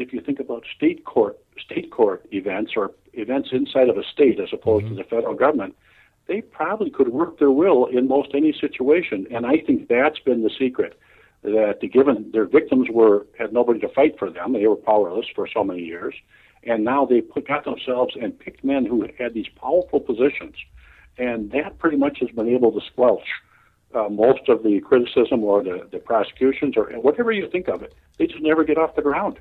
if 0.00 0.12
you 0.12 0.20
think 0.20 0.40
about 0.40 0.64
state 0.74 1.04
court, 1.04 1.38
state 1.58 1.90
court 1.90 2.26
events 2.32 2.72
or 2.76 2.92
events 3.12 3.50
inside 3.52 3.88
of 3.88 3.96
a 3.96 4.04
state 4.04 4.40
as 4.40 4.48
opposed 4.52 4.86
mm-hmm. 4.86 4.96
to 4.96 5.02
the 5.02 5.08
federal 5.08 5.34
government, 5.34 5.76
they 6.26 6.40
probably 6.40 6.90
could 6.90 7.08
work 7.08 7.38
their 7.38 7.50
will 7.50 7.86
in 7.86 8.08
most 8.08 8.30
any 8.34 8.52
situation. 8.52 9.26
And 9.30 9.46
I 9.46 9.58
think 9.58 9.88
that's 9.88 10.18
been 10.20 10.42
the 10.42 10.50
secret 10.58 10.98
that 11.42 11.78
the 11.80 11.88
given 11.88 12.30
their 12.32 12.44
victims 12.46 12.88
were 12.90 13.26
had 13.38 13.52
nobody 13.52 13.80
to 13.80 13.88
fight 13.88 14.18
for 14.18 14.30
them. 14.30 14.52
They 14.52 14.66
were 14.66 14.76
powerless 14.76 15.26
for 15.34 15.48
so 15.48 15.64
many 15.64 15.82
years. 15.82 16.14
And 16.62 16.84
now 16.84 17.06
they 17.06 17.22
put, 17.22 17.48
got 17.48 17.64
themselves 17.64 18.14
and 18.20 18.38
picked 18.38 18.62
men 18.62 18.84
who 18.84 19.08
had 19.18 19.32
these 19.32 19.48
powerful 19.48 20.00
positions 20.00 20.54
and 21.20 21.50
that 21.52 21.78
pretty 21.78 21.96
much 21.96 22.18
has 22.20 22.30
been 22.30 22.48
able 22.48 22.72
to 22.72 22.80
squelch 22.86 23.26
uh, 23.94 24.08
most 24.08 24.48
of 24.48 24.62
the 24.62 24.80
criticism 24.80 25.44
or 25.44 25.62
the, 25.62 25.86
the 25.92 25.98
prosecutions 25.98 26.76
or 26.76 26.86
whatever 27.00 27.32
you 27.32 27.48
think 27.50 27.68
of 27.68 27.82
it. 27.82 27.94
They 28.18 28.26
just 28.26 28.42
never 28.42 28.64
get 28.64 28.78
off 28.78 28.94
the 28.96 29.02
ground. 29.02 29.38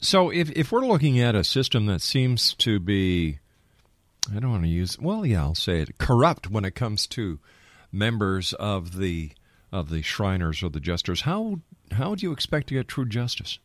So 0.00 0.30
if 0.30 0.50
if 0.52 0.72
we're 0.72 0.86
looking 0.86 1.20
at 1.20 1.34
a 1.34 1.44
system 1.44 1.86
that 1.86 2.00
seems 2.00 2.54
to 2.54 2.80
be 2.80 3.38
I 4.34 4.38
don't 4.40 4.50
want 4.50 4.62
to 4.64 4.68
use 4.68 4.98
well, 4.98 5.26
yeah, 5.26 5.42
I'll 5.42 5.54
say 5.54 5.80
it, 5.80 5.98
corrupt 5.98 6.50
when 6.50 6.64
it 6.64 6.74
comes 6.74 7.06
to 7.08 7.38
members 7.92 8.52
of 8.54 8.96
the 8.96 9.32
of 9.72 9.90
the 9.90 10.02
Shriners 10.02 10.62
or 10.62 10.70
the 10.70 10.80
Jesters, 10.80 11.22
how 11.22 11.60
how 11.92 12.14
do 12.14 12.24
you 12.24 12.32
expect 12.32 12.68
to 12.68 12.74
get 12.74 12.88
true 12.88 13.06
justice? 13.06 13.58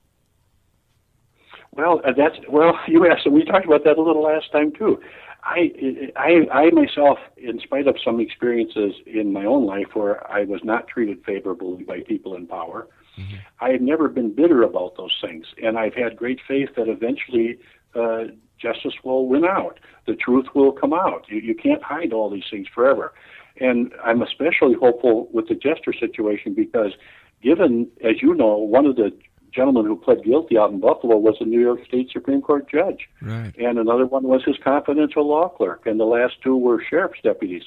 Well, 1.72 2.02
uh, 2.06 2.14
that's 2.16 2.38
well. 2.50 2.78
You 2.88 3.10
asked. 3.10 3.30
We 3.30 3.44
talked 3.44 3.66
about 3.66 3.84
that 3.86 3.98
a 3.98 4.02
little 4.02 4.24
last 4.24 4.52
time 4.52 4.72
too. 4.72 5.00
I, 5.44 5.72
I, 6.16 6.48
I 6.52 6.70
myself, 6.72 7.20
in 7.38 7.60
spite 7.60 7.88
of 7.88 7.98
some 8.04 8.20
experiences 8.20 8.96
in 9.06 9.32
my 9.32 9.46
own 9.46 9.68
life 9.68 9.94
where 9.94 10.30
I 10.32 10.44
was 10.44 10.62
not 10.64 10.88
treated 10.88 11.24
favorably 11.24 11.84
by 11.84 12.00
people 12.00 12.36
in 12.36 12.48
power, 12.48 12.88
mm-hmm. 13.18 13.36
I 13.60 13.70
have 13.70 13.82
never 13.82 14.08
been 14.08 14.34
bitter 14.34 14.64
about 14.64 14.98
those 14.98 15.18
things, 15.22 15.46
and 15.62 15.78
I've 15.78 15.94
had 15.94 16.16
great 16.16 16.40
faith 16.48 16.70
that 16.76 16.88
eventually 16.88 17.60
uh, 17.94 18.26
justice 18.58 18.94
will 19.04 19.28
win 19.28 19.46
out. 19.46 19.80
The 20.08 20.16
truth 20.16 20.48
will 20.54 20.72
come 20.72 20.94
out. 20.94 21.26
You, 21.28 21.40
you 21.40 21.56
can't 21.56 21.84
hide 21.84 22.14
all 22.14 22.30
these 22.30 22.46
things 22.50 22.68
forever, 22.74 23.14
and 23.60 23.94
I'm 24.04 24.22
especially 24.22 24.74
hopeful 24.74 25.30
with 25.32 25.48
the 25.48 25.56
Jester 25.56 25.94
situation 25.94 26.54
because, 26.54 26.94
given 27.42 27.88
as 28.04 28.22
you 28.22 28.34
know, 28.36 28.58
one 28.58 28.86
of 28.86 28.96
the 28.96 29.12
gentlemen 29.56 29.86
who 29.86 29.96
pled 29.96 30.24
guilty 30.24 30.58
out 30.58 30.72
in 30.72 30.80
Buffalo 30.80 31.18
was 31.18 31.38
a 31.40 31.46
New 31.46 31.62
York 31.62 31.80
State 31.88 32.10
Supreme 32.12 32.42
Court 32.42 32.70
judge. 32.70 33.08
Right. 33.22 33.54
And 33.58 33.80
another 33.80 34.06
one 34.06 34.24
was 34.24 34.44
his 34.44 34.58
confidential 34.62 35.28
law 35.28 35.48
clerk, 35.48 35.86
and 35.86 36.00
the 36.00 36.06
last 36.06 36.36
two 36.44 36.58
were 36.58 36.84
sheriff's 36.88 37.22
deputies. 37.24 37.64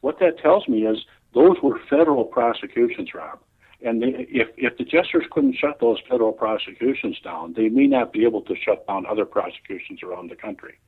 What 0.00 0.18
that 0.20 0.38
tells 0.38 0.68
me 0.68 0.86
is 0.86 0.98
those 1.34 1.56
were 1.62 1.78
federal 1.90 2.24
prosecutions, 2.24 3.12
Rob. 3.14 3.38
And 3.84 4.02
they, 4.02 4.26
if, 4.28 4.48
if 4.56 4.76
the 4.76 4.84
jesters 4.84 5.24
couldn't 5.30 5.54
shut 5.54 5.78
those 5.80 5.98
federal 6.08 6.32
prosecutions 6.32 7.18
down, 7.20 7.54
they 7.56 7.68
may 7.68 7.86
not 7.86 8.12
be 8.12 8.24
able 8.24 8.42
to 8.42 8.54
shut 8.56 8.86
down 8.86 9.06
other 9.06 9.24
prosecutions 9.24 10.02
around 10.02 10.30
the 10.30 10.36
country. 10.36 10.78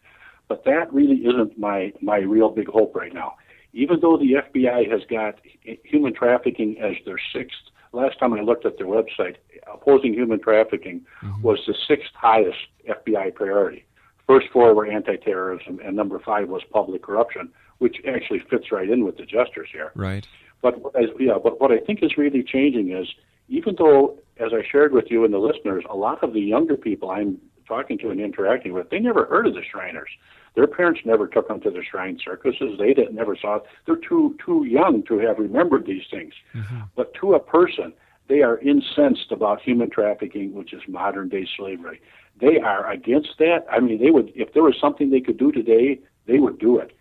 But 0.49 0.65
that 0.65 0.93
really 0.93 1.19
isn't 1.19 1.59
my, 1.59 1.93
my 2.01 2.19
real 2.19 2.51
big 2.51 2.69
hope 2.69 2.97
right 2.97 3.15
now. 3.15 3.37
Even 3.73 4.01
though 4.01 4.17
the 4.19 4.33
FBI 4.33 4.91
has 4.91 5.03
got 5.09 5.39
human 5.85 6.13
trafficking 6.13 6.81
as 6.81 6.97
their 7.05 7.21
sixth 7.33 7.71
last 7.93 8.19
time 8.19 8.33
I 8.33 8.41
looked 8.41 8.67
at 8.67 8.79
their 8.79 8.87
website, 8.87 9.37
opposing 9.73 10.15
human 10.15 10.41
trafficking 10.41 11.05
mm-hmm. 11.23 11.43
was 11.43 11.59
the 11.67 11.75
sixth 11.89 12.13
highest 12.15 12.59
FBI 12.89 13.35
priority. 13.35 13.85
First 14.27 14.47
four 14.53 14.75
were 14.75 14.87
anti-terrorism, 14.87 15.81
and 15.85 15.97
number 15.97 16.19
five 16.21 16.49
was 16.49 16.63
public 16.73 17.03
corruption, 17.03 17.51
which 17.79 17.97
actually 18.07 18.39
fits 18.39 18.71
right 18.71 18.89
in 18.89 19.05
with 19.05 19.17
the 19.17 19.25
jesters 19.25 19.69
here. 19.73 19.91
Right. 19.95 20.27
But 20.63 20.75
as, 20.95 21.09
yeah, 21.19 21.39
but 21.43 21.61
what 21.61 21.73
I 21.73 21.79
think 21.79 22.03
is 22.03 22.17
really 22.17 22.43
changing 22.43 22.91
is 22.93 23.09
even 23.49 23.75
though, 23.77 24.19
as 24.39 24.53
I 24.53 24.63
shared 24.71 24.93
with 24.93 25.07
you 25.11 25.25
and 25.25 25.35
the 25.35 25.39
listeners, 25.39 25.85
a 25.91 25.97
lot 25.97 26.23
of 26.23 26.33
the 26.33 26.41
younger 26.41 26.77
people 26.77 27.11
I'm 27.11 27.39
talking 27.67 27.99
to 27.99 28.11
and 28.11 28.21
interacting 28.21 28.73
with, 28.73 28.91
they 28.91 29.01
never 29.01 29.27
heard 29.27 29.47
of 29.47 29.55
the 29.55 29.63
Shriners. 29.63 30.11
Their 30.55 30.67
parents 30.67 31.01
never 31.05 31.27
took 31.27 31.49
them 31.49 31.61
to 31.61 31.71
the 31.71 31.83
shrine 31.89 32.19
circuses. 32.25 32.79
They 32.79 32.93
didn't, 32.93 33.15
never 33.15 33.37
saw 33.37 33.57
it. 33.57 33.63
They're 33.87 33.97
too 33.97 34.37
too 34.45 34.65
young 34.65 35.05
to 35.05 35.19
have 35.19 35.39
remembered 35.39 35.87
these 35.87 36.03
things. 36.11 36.35
Mm-hmm. 36.55 36.81
But 36.97 37.15
to 37.15 37.35
a 37.35 37.41
person, 37.41 37.93
they 38.29 38.43
are 38.43 38.59
incensed 38.59 39.31
about 39.31 39.61
human 39.61 39.91
trafficking, 39.91 40.55
which 40.55 40.73
is 40.73 40.83
modern 40.89 41.29
day 41.29 41.47
slavery. 41.57 42.01
They 42.41 42.59
are 42.59 42.91
against 42.91 43.39
that. 43.39 43.65
I 43.71 43.81
mean, 43.81 44.01
they 44.03 44.11
would 44.11 44.33
if 44.35 44.53
there 44.53 44.63
was 44.63 44.75
something 44.81 45.11
they 45.11 45.21
could 45.21 45.39
do 45.39 45.53
today, 45.53 46.01
they 46.27 46.39
would 46.39 46.59
do 46.59 46.79
it. 46.79 46.97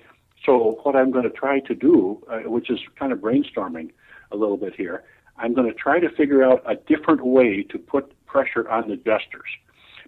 So 0.45 0.79
what 0.83 0.95
I'm 0.95 1.11
going 1.11 1.25
to 1.25 1.29
try 1.29 1.59
to 1.61 1.75
do, 1.75 2.21
uh, 2.29 2.49
which 2.49 2.69
is 2.69 2.79
kind 2.97 3.11
of 3.11 3.19
brainstorming 3.19 3.91
a 4.31 4.37
little 4.37 4.57
bit 4.57 4.75
here, 4.75 5.03
I'm 5.37 5.53
going 5.53 5.67
to 5.67 5.73
try 5.73 5.99
to 5.99 6.09
figure 6.09 6.43
out 6.43 6.63
a 6.65 6.75
different 6.75 7.25
way 7.25 7.63
to 7.63 7.77
put 7.77 8.13
pressure 8.25 8.69
on 8.69 8.89
the 8.89 8.95
jesters 8.95 9.49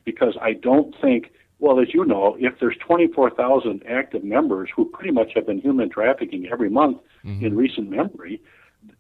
because 0.06 0.36
I 0.42 0.54
don't 0.54 0.96
think 1.02 1.32
well, 1.62 1.80
as 1.80 1.94
you 1.94 2.04
know, 2.06 2.36
if 2.40 2.56
there's 2.60 2.76
24,000 2.86 3.84
active 3.88 4.24
members 4.24 4.70
who 4.76 4.86
pretty 4.86 5.12
much 5.12 5.34
have 5.36 5.46
been 5.46 5.62
human 5.62 5.92
trafficking 5.92 6.48
every 6.52 6.72
month 6.72 6.98
mm-hmm. 7.24 7.46
in 7.46 7.56
recent 7.56 7.88
memory, 7.88 8.42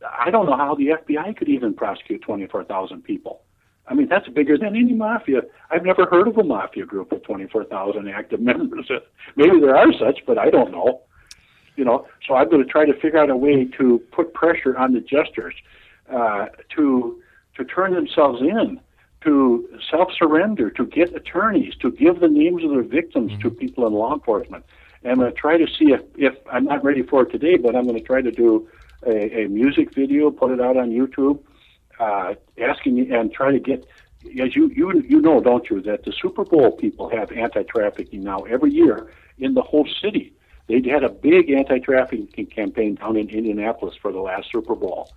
I 0.08 0.30
don't 0.30 0.46
know 0.46 0.56
how 0.56 0.76
the 0.76 0.89
FBI 0.89 1.36
could 1.36 1.50
even 1.50 1.74
prosecute 1.74 2.22
24,000 2.22 3.04
people. 3.04 3.41
I 3.88 3.96
mean, 3.96 4.08
that's 4.08 4.28
bigger 4.30 4.60
than 4.60 4.76
any 4.76 4.94
mafia. 4.94 5.41
I've 5.72 5.84
never 5.84 6.06
heard 6.06 6.28
of 6.28 6.38
a 6.38 6.44
mafia 6.44 6.86
group 6.86 7.12
with 7.12 7.24
24,000 7.24 8.08
active 8.08 8.39
members. 8.39 8.89
Maybe 9.36 9.60
there 9.60 9.76
are 9.76 9.91
such, 9.94 10.20
but 10.28 10.38
I 10.38 10.52
don't 10.52 10.72
know. 10.72 11.02
You 11.75 11.86
know, 11.86 12.05
so 12.27 12.36
I'm 12.36 12.49
going 12.49 12.63
to 12.63 12.69
try 12.69 12.86
to 12.86 12.93
figure 12.93 13.17
out 13.17 13.29
a 13.29 13.36
way 13.36 13.65
to 13.77 13.99
put 14.12 14.34
pressure 14.34 14.77
on 14.77 14.93
the 14.93 14.99
jesters 14.99 15.55
uh, 16.12 16.47
to 16.75 17.21
to 17.55 17.65
turn 17.65 17.93
themselves 17.93 18.41
in 18.41 18.79
to 19.21 19.69
self 19.89 20.10
surrender, 20.17 20.69
to 20.71 20.86
get 20.86 21.15
attorneys, 21.15 21.75
to 21.75 21.91
give 21.91 22.19
the 22.19 22.27
names 22.27 22.63
of 22.63 22.71
their 22.71 22.84
victims 22.84 23.31
mm-hmm. 23.31 23.41
to 23.41 23.51
people 23.51 23.86
in 23.88 23.93
law 23.93 24.13
enforcement. 24.13 24.65
And 25.03 25.13
I'm 25.13 25.19
going 25.19 25.31
to 25.31 25.38
try 25.38 25.57
to 25.57 25.67
see 25.67 25.91
if, 25.91 26.01
if 26.15 26.36
I'm 26.51 26.65
not 26.65 26.84
ready 26.84 27.03
for 27.03 27.23
it 27.23 27.31
today, 27.31 27.57
but 27.57 27.75
I'm 27.75 27.84
going 27.84 27.97
to 27.97 28.03
try 28.03 28.21
to 28.21 28.31
do 28.31 28.67
a, 29.05 29.43
a 29.43 29.47
music 29.47 29.93
video, 29.93 30.31
put 30.31 30.51
it 30.51 30.62
out 30.62 30.77
on 30.77 30.91
YouTube, 30.91 31.39
uh, 31.99 32.36
asking 32.60 33.12
and 33.12 33.31
try 33.31 33.51
to 33.51 33.60
get, 33.60 33.86
as 34.39 34.55
you, 34.55 34.71
you, 34.75 35.03
you 35.07 35.21
know, 35.21 35.39
don't 35.39 35.69
you, 35.69 35.81
that 35.81 36.03
the 36.03 36.13
Super 36.19 36.43
Bowl 36.43 36.71
people 36.71 37.10
have 37.10 37.31
anti 37.31 37.63
trafficking 37.63 38.23
now 38.23 38.39
every 38.41 38.71
year 38.71 39.12
in 39.39 39.53
the 39.53 39.62
whole 39.62 39.88
city. 40.01 40.34
They 40.67 40.82
had 40.89 41.04
a 41.04 41.10
big 41.10 41.50
anti 41.50 41.80
trafficking 41.80 42.45
campaign 42.45 42.95
down 42.95 43.17
in 43.17 43.30
Indianapolis 43.30 43.95
for 44.02 44.12
the 44.12 44.19
last 44.19 44.52
Super 44.52 44.76
Bowl 44.76 45.10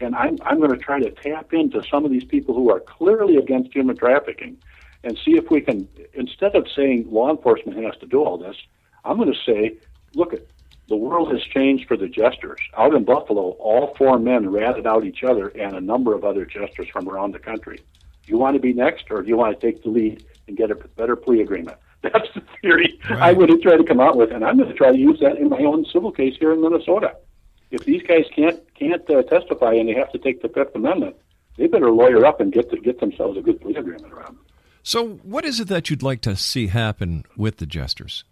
and 0.00 0.14
I'm, 0.14 0.38
I'm 0.42 0.58
going 0.58 0.70
to 0.70 0.76
try 0.76 1.00
to 1.00 1.10
tap 1.10 1.52
into 1.52 1.82
some 1.90 2.04
of 2.04 2.10
these 2.10 2.24
people 2.24 2.54
who 2.54 2.70
are 2.70 2.80
clearly 2.80 3.36
against 3.36 3.72
human 3.72 3.96
trafficking 3.96 4.56
and 5.04 5.18
see 5.24 5.32
if 5.32 5.50
we 5.50 5.60
can, 5.60 5.88
instead 6.14 6.54
of 6.54 6.66
saying 6.74 7.08
law 7.10 7.30
enforcement 7.30 7.82
has 7.84 7.96
to 7.98 8.06
do 8.06 8.22
all 8.22 8.36
this, 8.36 8.56
I'm 9.04 9.16
going 9.16 9.32
to 9.32 9.38
say, 9.46 9.76
look, 10.14 10.34
at 10.34 10.46
the 10.88 10.96
world 10.96 11.32
has 11.32 11.42
changed 11.42 11.86
for 11.86 11.96
the 11.96 12.08
jesters. 12.08 12.60
Out 12.76 12.94
in 12.94 13.04
Buffalo, 13.04 13.50
all 13.58 13.94
four 13.96 14.18
men 14.18 14.50
ratted 14.50 14.86
out 14.86 15.04
each 15.04 15.22
other 15.22 15.48
and 15.48 15.76
a 15.76 15.80
number 15.80 16.14
of 16.14 16.24
other 16.24 16.44
jesters 16.44 16.88
from 16.88 17.08
around 17.08 17.32
the 17.32 17.38
country. 17.38 17.76
Do 17.76 18.32
you 18.32 18.38
want 18.38 18.54
to 18.54 18.60
be 18.60 18.72
next, 18.72 19.06
or 19.10 19.22
do 19.22 19.28
you 19.28 19.36
want 19.36 19.58
to 19.58 19.66
take 19.66 19.82
the 19.82 19.90
lead 19.90 20.24
and 20.46 20.56
get 20.56 20.70
a 20.70 20.74
better 20.74 21.16
plea 21.16 21.40
agreement? 21.40 21.78
That's 22.12 22.28
the 22.34 22.42
theory 22.62 22.98
right. 23.10 23.20
I 23.20 23.32
would 23.32 23.48
to 23.48 23.58
try 23.58 23.76
to 23.76 23.84
come 23.84 24.00
out 24.00 24.16
with, 24.16 24.30
and 24.30 24.44
I'm 24.44 24.56
going 24.56 24.68
to 24.68 24.74
try 24.74 24.92
to 24.92 24.98
use 24.98 25.18
that 25.20 25.36
in 25.36 25.48
my 25.48 25.58
own 25.58 25.84
civil 25.92 26.12
case 26.12 26.36
here 26.38 26.52
in 26.52 26.60
Minnesota 26.60 27.14
if 27.70 27.84
these 27.84 28.02
guys 28.02 28.24
can't 28.34 28.60
can't 28.74 29.08
uh, 29.10 29.22
testify 29.22 29.74
and 29.74 29.88
they 29.88 29.94
have 29.94 30.10
to 30.12 30.18
take 30.18 30.42
the 30.42 30.48
Fifth 30.48 30.74
Amendment, 30.74 31.16
they 31.56 31.66
better 31.66 31.90
lawyer 31.90 32.24
up 32.24 32.40
and 32.40 32.52
get 32.52 32.70
to 32.70 32.78
get 32.78 33.00
themselves 33.00 33.36
a 33.36 33.40
good 33.40 33.60
plea 33.60 33.76
agreement 33.76 34.12
around. 34.12 34.38
So, 34.82 35.20
what 35.22 35.44
is 35.44 35.60
it 35.60 35.68
that 35.68 35.90
you'd 35.90 36.02
like 36.02 36.20
to 36.22 36.36
see 36.36 36.68
happen 36.68 37.24
with 37.36 37.58
the 37.58 37.66
jesters? 37.66 38.24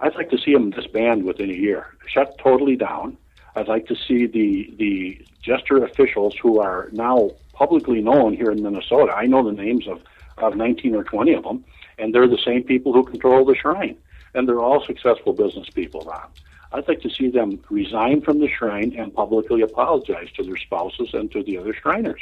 I'd 0.00 0.14
like 0.16 0.30
to 0.30 0.38
see 0.38 0.52
them 0.52 0.70
disband 0.70 1.24
within 1.24 1.50
a 1.50 1.54
year, 1.54 1.96
shut 2.06 2.36
totally 2.38 2.76
down. 2.76 3.16
I'd 3.54 3.68
like 3.68 3.86
to 3.86 3.96
see 3.96 4.26
the 4.26 4.74
the 4.76 5.24
jester 5.42 5.84
officials 5.84 6.34
who 6.40 6.60
are 6.60 6.88
now 6.92 7.30
publicly 7.52 8.00
known 8.00 8.34
here 8.34 8.50
in 8.50 8.62
Minnesota. 8.62 9.12
I 9.12 9.26
know 9.26 9.44
the 9.44 9.52
names 9.52 9.86
of 9.86 10.02
of 10.38 10.56
19 10.56 10.96
or 10.96 11.04
20 11.04 11.32
of 11.34 11.44
them, 11.44 11.64
and 11.98 12.14
they're 12.14 12.28
the 12.28 12.38
same 12.44 12.62
people 12.64 12.92
who 12.92 13.04
control 13.04 13.44
the 13.44 13.54
shrine, 13.54 13.96
and 14.34 14.48
they're 14.48 14.60
all 14.60 14.84
successful 14.84 15.32
business 15.32 15.68
people, 15.70 16.00
Ron. 16.02 16.28
I'd 16.72 16.88
like 16.88 17.00
to 17.02 17.10
see 17.10 17.30
them 17.30 17.60
resign 17.70 18.20
from 18.20 18.40
the 18.40 18.48
shrine 18.48 18.94
and 18.98 19.14
publicly 19.14 19.62
apologize 19.62 20.28
to 20.36 20.42
their 20.42 20.56
spouses 20.56 21.14
and 21.14 21.30
to 21.30 21.42
the 21.44 21.56
other 21.56 21.72
Shriners. 21.72 22.20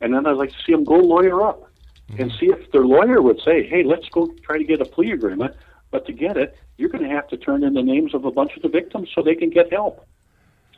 And 0.00 0.14
then 0.14 0.26
I'd 0.26 0.36
like 0.36 0.50
to 0.50 0.62
see 0.64 0.72
them 0.72 0.84
go 0.84 0.94
lawyer 0.94 1.42
up 1.42 1.68
mm-hmm. 2.08 2.22
and 2.22 2.32
see 2.38 2.46
if 2.46 2.70
their 2.70 2.86
lawyer 2.86 3.20
would 3.20 3.40
say, 3.40 3.66
hey, 3.66 3.82
let's 3.82 4.08
go 4.10 4.32
try 4.44 4.58
to 4.58 4.64
get 4.64 4.80
a 4.80 4.84
plea 4.84 5.10
agreement. 5.10 5.56
But 5.90 6.06
to 6.06 6.12
get 6.12 6.36
it, 6.36 6.56
you're 6.76 6.88
going 6.88 7.02
to 7.02 7.10
have 7.10 7.26
to 7.28 7.36
turn 7.36 7.64
in 7.64 7.74
the 7.74 7.82
names 7.82 8.14
of 8.14 8.24
a 8.24 8.30
bunch 8.30 8.56
of 8.56 8.62
the 8.62 8.68
victims 8.68 9.10
so 9.12 9.22
they 9.22 9.34
can 9.34 9.50
get 9.50 9.72
help. 9.72 10.06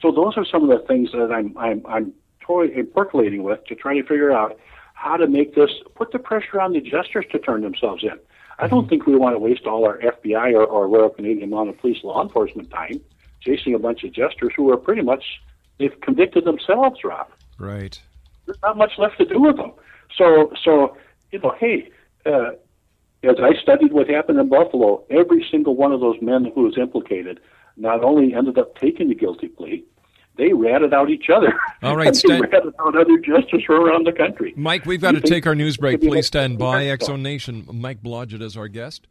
So 0.00 0.10
those 0.10 0.36
are 0.38 0.44
some 0.44 0.68
of 0.68 0.68
the 0.68 0.86
things 0.86 1.12
that 1.12 1.32
I'm 1.32 1.56
I'm 1.56 1.84
I'm 1.86 2.12
toy, 2.40 2.68
percolating 2.94 3.42
with 3.42 3.64
to 3.66 3.74
try 3.74 3.94
to 3.94 4.02
figure 4.02 4.30
out 4.30 4.58
how 4.96 5.16
to 5.16 5.26
make 5.26 5.54
this 5.54 5.70
put 5.94 6.10
the 6.10 6.18
pressure 6.18 6.60
on 6.60 6.72
the 6.72 6.80
jesters 6.80 7.26
to 7.30 7.38
turn 7.38 7.60
themselves 7.60 8.02
in. 8.02 8.18
I 8.58 8.66
don't 8.66 8.88
think 8.88 9.06
we 9.06 9.14
want 9.14 9.34
to 9.34 9.38
waste 9.38 9.66
all 9.66 9.84
our 9.84 9.98
FBI 9.98 10.54
or, 10.54 10.64
or 10.64 10.88
Royal 10.88 11.10
Canadian 11.10 11.50
Mounted 11.50 11.78
Police 11.78 12.02
law 12.02 12.22
enforcement 12.22 12.70
time 12.70 13.00
chasing 13.42 13.74
a 13.74 13.78
bunch 13.78 14.02
of 14.04 14.12
jesters 14.12 14.52
who 14.56 14.72
are 14.72 14.78
pretty 14.78 15.02
much 15.02 15.22
they've 15.78 16.00
convicted 16.00 16.46
themselves, 16.46 17.04
Rob. 17.04 17.28
Right. 17.58 18.00
There's 18.46 18.58
not 18.62 18.78
much 18.78 18.92
left 18.96 19.18
to 19.18 19.26
do 19.26 19.40
with 19.40 19.56
them. 19.56 19.72
So 20.16 20.52
so 20.64 20.96
you 21.30 21.40
know, 21.40 21.54
hey, 21.60 21.90
uh, 22.24 22.52
as 23.22 23.36
I 23.38 23.52
studied 23.62 23.92
what 23.92 24.08
happened 24.08 24.38
in 24.38 24.48
Buffalo, 24.48 25.04
every 25.10 25.46
single 25.50 25.76
one 25.76 25.92
of 25.92 26.00
those 26.00 26.16
men 26.22 26.50
who 26.54 26.62
was 26.62 26.78
implicated 26.78 27.38
not 27.76 28.02
only 28.02 28.32
ended 28.32 28.56
up 28.56 28.76
taking 28.76 29.08
the 29.08 29.14
guilty 29.14 29.48
plea, 29.48 29.84
they 30.36 30.52
ratted 30.52 30.92
out 30.92 31.10
each 31.10 31.28
other. 31.28 31.58
All 31.82 31.96
right, 31.96 32.14
they 32.26 32.40
ratted 32.40 32.74
out 32.80 32.96
other 32.96 33.18
justices 33.18 33.64
from 33.64 33.84
around 33.84 34.06
the 34.06 34.12
country. 34.12 34.52
Mike, 34.56 34.86
we've 34.86 35.00
got 35.00 35.14
you 35.14 35.20
to 35.20 35.28
take 35.28 35.46
our 35.46 35.54
news 35.54 35.76
break. 35.76 36.00
Please 36.00 36.26
stand 36.26 36.58
by. 36.58 36.86
X 36.86 37.06
Zone 37.06 37.22
Nation, 37.22 37.66
Mike 37.72 38.02
Blodgett 38.02 38.42
is 38.42 38.56
our 38.56 38.68
guest. 38.68 39.06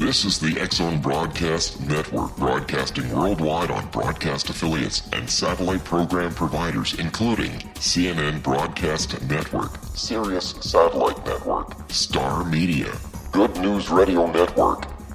This 0.00 0.24
is 0.24 0.38
the 0.40 0.58
X 0.58 0.76
Zone 0.76 0.98
Broadcast 1.00 1.80
Network, 1.86 2.34
broadcasting 2.36 3.14
worldwide 3.14 3.70
on 3.70 3.86
broadcast 3.88 4.48
affiliates 4.48 5.08
and 5.12 5.28
satellite 5.28 5.84
program 5.84 6.32
providers, 6.32 6.94
including 6.94 7.50
CNN 7.74 8.42
Broadcast 8.42 9.20
Network, 9.28 9.78
Sirius 9.94 10.56
Satellite 10.62 11.24
Network, 11.26 11.74
Star 11.90 12.44
Media, 12.44 12.90
Good 13.30 13.54
News 13.58 13.90
Radio 13.90 14.26
Network, 14.32 14.86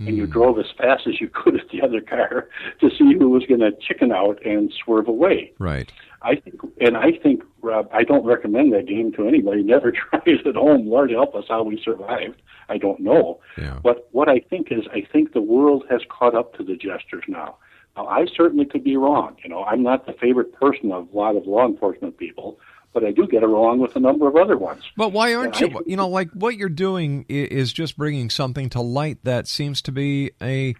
Mm. 0.00 0.08
And 0.08 0.16
you 0.16 0.26
hmm. 0.26 0.32
drove 0.32 0.58
as 0.58 0.66
fast 0.76 1.06
as 1.06 1.20
you 1.20 1.28
could 1.32 1.54
at 1.54 1.68
the 1.70 1.82
other 1.82 2.00
car 2.00 2.48
to 2.80 2.90
see 2.90 3.14
who 3.18 3.30
was 3.30 3.44
going 3.46 3.60
to 3.60 3.72
chicken 3.80 4.12
out 4.12 4.44
and 4.44 4.72
swerve 4.84 5.08
away. 5.08 5.52
Right. 5.58 5.90
I 6.22 6.36
think, 6.36 6.60
and 6.80 6.96
I 6.96 7.12
think, 7.22 7.42
Rob, 7.60 7.88
I 7.92 8.02
don't 8.02 8.24
recommend 8.24 8.72
that 8.72 8.86
game 8.86 9.12
to 9.12 9.28
anybody. 9.28 9.62
Never 9.64 9.92
try 9.92 10.20
it 10.26 10.46
at 10.46 10.54
home. 10.54 10.88
Lord 10.88 11.10
help 11.10 11.34
us 11.34 11.44
how 11.48 11.62
we 11.62 11.80
survived. 11.84 12.40
I 12.68 12.78
don't 12.78 13.00
know. 13.00 13.40
Yeah. 13.58 13.78
But 13.82 14.08
what 14.12 14.28
I 14.28 14.40
think 14.40 14.68
is, 14.70 14.84
I 14.92 15.06
think 15.12 15.32
the 15.32 15.42
world 15.42 15.84
has 15.90 16.00
caught 16.08 16.34
up 16.34 16.54
to 16.54 16.64
the 16.64 16.76
jesters 16.76 17.24
now. 17.28 17.56
Now, 17.96 18.06
I 18.06 18.26
certainly 18.36 18.64
could 18.64 18.82
be 18.82 18.96
wrong. 18.96 19.36
You 19.42 19.50
know, 19.50 19.64
I'm 19.64 19.82
not 19.82 20.06
the 20.06 20.12
favorite 20.12 20.52
person 20.52 20.90
of 20.90 21.12
a 21.12 21.16
lot 21.16 21.36
of 21.36 21.46
law 21.46 21.66
enforcement 21.66 22.18
people, 22.18 22.58
but 22.92 23.04
I 23.04 23.12
do 23.12 23.26
get 23.26 23.42
along 23.42 23.80
with 23.80 23.94
a 23.96 24.00
number 24.00 24.26
of 24.26 24.36
other 24.36 24.56
ones. 24.56 24.82
But 24.96 25.12
why 25.12 25.34
aren't 25.34 25.60
and 25.60 25.72
you? 25.72 25.78
I, 25.78 25.82
you 25.86 25.96
know, 25.96 26.08
like 26.08 26.30
what 26.32 26.56
you're 26.56 26.68
doing 26.68 27.24
is 27.28 27.72
just 27.72 27.96
bringing 27.96 28.30
something 28.30 28.70
to 28.70 28.80
light 28.80 29.18
that 29.24 29.46
seems 29.46 29.82
to 29.82 29.92
be 29.92 30.32
a 30.42 30.74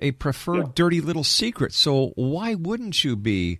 a 0.00 0.12
preferred 0.12 0.56
yeah. 0.56 0.72
dirty 0.74 1.00
little 1.00 1.24
secret. 1.24 1.72
So 1.72 2.12
why 2.16 2.54
wouldn't 2.54 3.02
you 3.04 3.16
be 3.16 3.58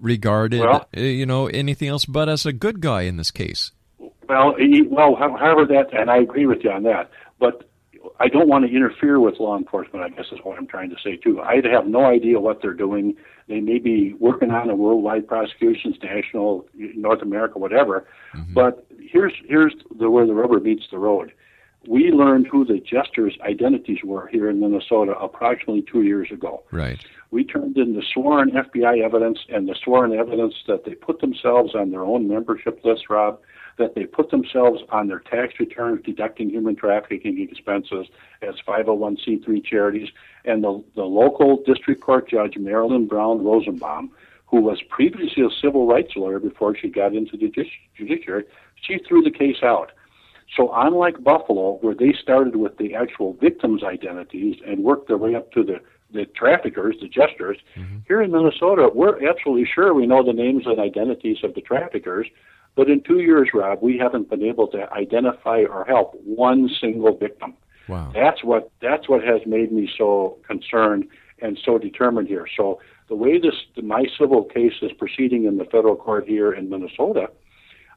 regarded, 0.00 0.60
well, 0.60 0.88
uh, 0.96 1.00
you 1.00 1.26
know, 1.26 1.46
anything 1.46 1.88
else 1.88 2.04
but 2.04 2.28
as 2.28 2.46
a 2.46 2.52
good 2.52 2.80
guy 2.80 3.02
in 3.02 3.16
this 3.16 3.30
case? 3.30 3.72
Well, 4.28 4.56
well, 4.88 5.16
however 5.16 5.66
that, 5.66 5.92
and 5.92 6.10
I 6.10 6.18
agree 6.18 6.46
with 6.46 6.64
you 6.64 6.70
on 6.70 6.84
that. 6.84 7.10
But 7.38 7.68
I 8.20 8.28
don't 8.28 8.48
want 8.48 8.66
to 8.66 8.74
interfere 8.74 9.20
with 9.20 9.38
law 9.40 9.56
enforcement. 9.56 10.04
I 10.04 10.08
guess 10.08 10.26
is 10.32 10.38
what 10.42 10.58
I'm 10.58 10.66
trying 10.66 10.90
to 10.90 10.96
say 11.02 11.16
too. 11.16 11.40
I 11.40 11.60
have 11.72 11.86
no 11.86 12.04
idea 12.04 12.40
what 12.40 12.60
they're 12.62 12.74
doing. 12.74 13.16
They 13.48 13.60
may 13.60 13.78
be 13.78 14.14
working 14.18 14.50
on 14.50 14.70
a 14.70 14.74
worldwide 14.74 15.28
prosecutions, 15.28 15.96
national, 16.02 16.66
North 16.74 17.22
America, 17.22 17.58
whatever. 17.58 18.06
Mm-hmm. 18.34 18.54
But 18.54 18.86
here's 19.00 19.34
here's 19.46 19.74
the 19.98 20.10
where 20.10 20.26
the 20.26 20.34
rubber 20.34 20.60
meets 20.60 20.84
the 20.90 20.98
road. 20.98 21.32
We 21.86 22.10
learned 22.10 22.46
who 22.46 22.64
the 22.64 22.80
jesters' 22.80 23.36
identities 23.42 23.98
were 24.02 24.26
here 24.28 24.48
in 24.48 24.58
Minnesota 24.60 25.12
approximately 25.20 25.82
two 25.82 26.02
years 26.02 26.30
ago. 26.30 26.62
Right. 26.70 26.98
We 27.30 27.44
turned 27.44 27.76
in 27.76 27.94
the 27.94 28.02
sworn 28.14 28.52
FBI 28.52 29.04
evidence 29.04 29.40
and 29.50 29.68
the 29.68 29.74
sworn 29.84 30.14
evidence 30.14 30.54
that 30.66 30.84
they 30.84 30.94
put 30.94 31.20
themselves 31.20 31.74
on 31.74 31.90
their 31.90 32.02
own 32.02 32.26
membership 32.26 32.80
list, 32.84 33.10
Rob 33.10 33.38
that 33.78 33.94
they 33.94 34.04
put 34.04 34.30
themselves 34.30 34.82
on 34.90 35.08
their 35.08 35.18
tax 35.18 35.54
returns 35.58 36.00
deducting 36.04 36.50
human 36.50 36.76
trafficking 36.76 37.40
expenses 37.40 38.06
as 38.42 38.54
501c3 38.66 39.64
charities. 39.64 40.08
And 40.44 40.62
the, 40.62 40.82
the 40.94 41.04
local 41.04 41.62
district 41.64 42.00
court 42.00 42.28
judge, 42.28 42.56
Marilyn 42.56 43.06
Brown 43.06 43.44
Rosenbaum, 43.44 44.10
who 44.46 44.60
was 44.60 44.80
previously 44.88 45.42
a 45.42 45.48
civil 45.60 45.86
rights 45.86 46.12
lawyer 46.16 46.38
before 46.38 46.76
she 46.76 46.88
got 46.88 47.14
into 47.14 47.36
the 47.36 47.52
judiciary, 47.96 48.44
she 48.80 48.98
threw 48.98 49.22
the 49.22 49.30
case 49.30 49.62
out. 49.62 49.90
So, 50.56 50.70
unlike 50.74 51.24
Buffalo, 51.24 51.78
where 51.80 51.94
they 51.94 52.12
started 52.12 52.56
with 52.56 52.76
the 52.76 52.94
actual 52.94 53.32
victims' 53.40 53.82
identities 53.82 54.56
and 54.64 54.84
worked 54.84 55.08
their 55.08 55.16
way 55.16 55.34
up 55.34 55.50
to 55.52 55.64
the, 55.64 55.80
the 56.12 56.26
traffickers, 56.26 56.96
the 57.00 57.08
jesters, 57.08 57.58
mm-hmm. 57.76 57.98
here 58.06 58.22
in 58.22 58.30
Minnesota, 58.30 58.90
we're 58.94 59.28
absolutely 59.28 59.66
sure 59.74 59.94
we 59.94 60.06
know 60.06 60.22
the 60.22 60.32
names 60.32 60.64
and 60.66 60.78
identities 60.78 61.38
of 61.42 61.54
the 61.54 61.60
traffickers. 61.60 62.28
But 62.76 62.90
in 62.90 63.02
two 63.02 63.20
years, 63.20 63.50
Rob, 63.54 63.78
we 63.82 63.98
haven't 63.98 64.28
been 64.30 64.42
able 64.42 64.66
to 64.68 64.92
identify 64.92 65.64
or 65.64 65.84
help 65.84 66.14
one 66.24 66.68
single 66.80 67.16
victim. 67.16 67.54
Wow. 67.88 68.10
That's 68.14 68.42
what 68.42 68.70
that's 68.80 69.08
what 69.08 69.22
has 69.22 69.42
made 69.46 69.70
me 69.70 69.90
so 69.96 70.38
concerned 70.46 71.06
and 71.40 71.58
so 71.62 71.78
determined 71.78 72.28
here. 72.28 72.46
So 72.56 72.80
the 73.08 73.14
way 73.14 73.38
this 73.38 73.54
my 73.82 74.06
civil 74.18 74.44
case 74.44 74.74
is 74.82 74.92
proceeding 74.92 75.44
in 75.44 75.58
the 75.58 75.64
federal 75.64 75.96
court 75.96 76.26
here 76.26 76.52
in 76.52 76.70
Minnesota, 76.70 77.28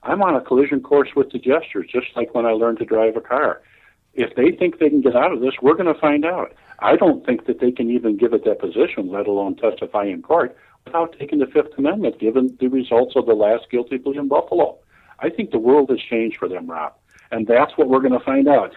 I'm 0.03 0.21
on 0.21 0.35
a 0.35 0.41
collision 0.41 0.81
course 0.81 1.09
with 1.15 1.31
the 1.31 1.39
jesters, 1.39 1.87
just 1.91 2.07
like 2.15 2.35
when 2.35 2.45
I 2.45 2.51
learned 2.51 2.79
to 2.79 2.85
drive 2.85 3.15
a 3.15 3.21
car. 3.21 3.61
If 4.13 4.35
they 4.35 4.51
think 4.51 4.79
they 4.79 4.89
can 4.89 5.01
get 5.01 5.15
out 5.15 5.31
of 5.31 5.41
this, 5.41 5.53
we're 5.61 5.75
going 5.75 5.93
to 5.93 5.99
find 5.99 6.25
out. 6.25 6.53
I 6.79 6.95
don't 6.95 7.25
think 7.25 7.45
that 7.45 7.59
they 7.59 7.71
can 7.71 7.89
even 7.91 8.17
give 8.17 8.33
a 8.33 8.39
deposition, 8.39 9.11
let 9.11 9.27
alone 9.27 9.55
testify 9.55 10.05
in 10.05 10.21
court 10.21 10.57
without 10.87 11.15
taking 11.19 11.39
the 11.39 11.45
Fifth 11.45 11.77
Amendment, 11.77 12.19
given 12.19 12.55
the 12.59 12.67
results 12.67 13.15
of 13.15 13.25
the 13.25 13.33
last 13.33 13.69
guilty 13.69 13.97
plea 13.97 14.17
in 14.17 14.27
Buffalo. 14.27 14.77
I 15.19 15.29
think 15.29 15.51
the 15.51 15.59
world 15.59 15.89
has 15.89 15.99
changed 15.99 16.37
for 16.37 16.47
them, 16.47 16.67
Rob. 16.67 16.93
And 17.31 17.45
that's 17.45 17.77
what 17.77 17.89
we're 17.89 17.99
going 17.99 18.17
to 18.17 18.25
find 18.25 18.47
out. 18.47 18.73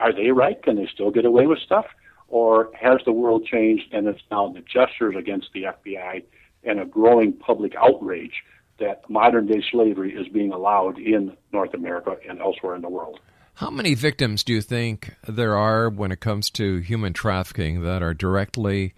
Are 0.00 0.12
they 0.12 0.30
right? 0.30 0.62
Can 0.62 0.76
they 0.76 0.88
still 0.92 1.10
get 1.10 1.24
away 1.24 1.46
with 1.46 1.58
stuff? 1.58 1.86
Or 2.28 2.70
has 2.80 3.00
the 3.04 3.12
world 3.12 3.44
changed 3.44 3.92
and 3.92 4.06
it's 4.06 4.22
now 4.30 4.48
the 4.48 4.60
jesters 4.60 5.14
against 5.16 5.48
the 5.52 5.64
FBI 5.64 6.22
and 6.64 6.80
a 6.80 6.86
growing 6.86 7.34
public 7.34 7.74
outrage 7.76 8.42
that 8.78 9.08
modern 9.10 9.46
day 9.46 9.62
slavery 9.70 10.14
is 10.14 10.28
being 10.28 10.52
allowed 10.52 10.98
in 10.98 11.36
North 11.52 11.74
America 11.74 12.16
and 12.26 12.40
elsewhere 12.40 12.74
in 12.74 12.80
the 12.80 12.88
world? 12.88 13.20
How 13.54 13.70
many 13.70 13.94
victims 13.94 14.42
do 14.44 14.54
you 14.54 14.62
think 14.62 15.14
there 15.28 15.56
are 15.56 15.90
when 15.90 16.10
it 16.10 16.20
comes 16.20 16.48
to 16.50 16.78
human 16.78 17.12
trafficking 17.12 17.82
that 17.82 18.02
are 18.02 18.14
directly 18.14 18.94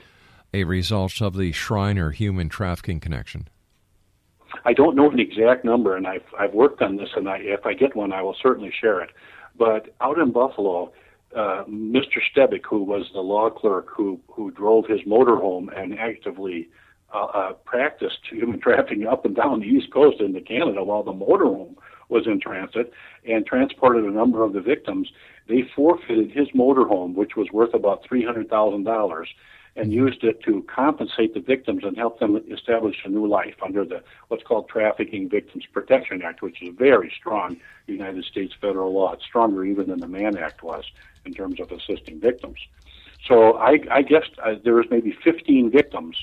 a 0.54 0.64
result 0.64 1.20
of 1.20 1.36
the 1.36 1.52
Shriner 1.52 2.10
human 2.12 2.48
trafficking 2.48 3.00
connection? 3.00 3.48
I 4.64 4.72
don't 4.72 4.96
know 4.96 5.10
an 5.10 5.18
exact 5.18 5.64
number, 5.64 5.96
and 5.96 6.06
I've 6.06 6.24
I've 6.38 6.54
worked 6.54 6.80
on 6.80 6.96
this, 6.96 7.10
and 7.16 7.28
I, 7.28 7.38
if 7.38 7.66
I 7.66 7.74
get 7.74 7.96
one, 7.96 8.12
I 8.12 8.22
will 8.22 8.36
certainly 8.40 8.72
share 8.80 9.00
it. 9.00 9.10
But 9.58 9.94
out 10.00 10.18
in 10.18 10.32
Buffalo, 10.32 10.92
uh, 11.34 11.64
Mr. 11.68 12.18
Stebick, 12.34 12.64
who 12.68 12.82
was 12.82 13.10
the 13.12 13.20
law 13.20 13.50
clerk 13.50 13.88
who 13.94 14.20
who 14.28 14.50
drove 14.52 14.86
his 14.86 15.00
motorhome 15.02 15.68
and 15.76 15.98
actively 15.98 16.68
uh, 17.12 17.24
uh, 17.24 17.52
practiced 17.64 18.20
human 18.30 18.60
trafficking 18.66 19.06
up 19.06 19.24
and 19.24 19.34
down 19.34 19.60
the 19.60 19.66
East 19.66 19.92
Coast 19.92 20.20
into 20.20 20.40
Canada 20.40 20.84
while 20.84 21.02
the 21.02 21.12
motorhome 21.12 21.74
was 22.08 22.26
in 22.26 22.40
transit 22.40 22.92
and 23.26 23.46
transported 23.46 24.04
a 24.04 24.10
number 24.10 24.42
of 24.44 24.52
the 24.52 24.60
victims. 24.60 25.08
They 25.48 25.62
forfeited 25.74 26.30
his 26.30 26.48
motorhome, 26.54 27.14
which 27.14 27.36
was 27.36 27.48
worth 27.52 27.74
about 27.74 28.04
three 28.06 28.24
hundred 28.24 28.48
thousand 28.48 28.84
dollars, 28.84 29.28
and 29.76 29.92
used 29.92 30.22
it 30.22 30.40
to 30.42 30.62
compensate 30.62 31.34
the 31.34 31.40
victims 31.40 31.82
and 31.82 31.96
help 31.96 32.20
them 32.20 32.40
establish 32.50 32.96
a 33.04 33.08
new 33.08 33.26
life 33.26 33.56
under 33.62 33.84
the 33.84 34.02
what's 34.28 34.42
called 34.42 34.68
Trafficking 34.68 35.28
Victims 35.28 35.64
Protection 35.72 36.22
Act, 36.22 36.42
which 36.42 36.62
is 36.62 36.68
a 36.68 36.72
very 36.72 37.12
strong 37.18 37.56
United 37.86 38.24
States 38.24 38.54
federal 38.60 38.92
law. 38.92 39.12
It's 39.12 39.24
stronger 39.24 39.64
even 39.64 39.88
than 39.88 40.00
the 40.00 40.06
Mann 40.06 40.36
Act 40.36 40.62
was 40.62 40.84
in 41.24 41.34
terms 41.34 41.58
of 41.58 41.72
assisting 41.72 42.20
victims. 42.20 42.58
So 43.26 43.54
I, 43.54 43.80
I 43.90 44.02
guess 44.02 44.24
uh, 44.42 44.54
there 44.62 44.74
was 44.74 44.86
maybe 44.90 45.16
15 45.24 45.70
victims 45.70 46.16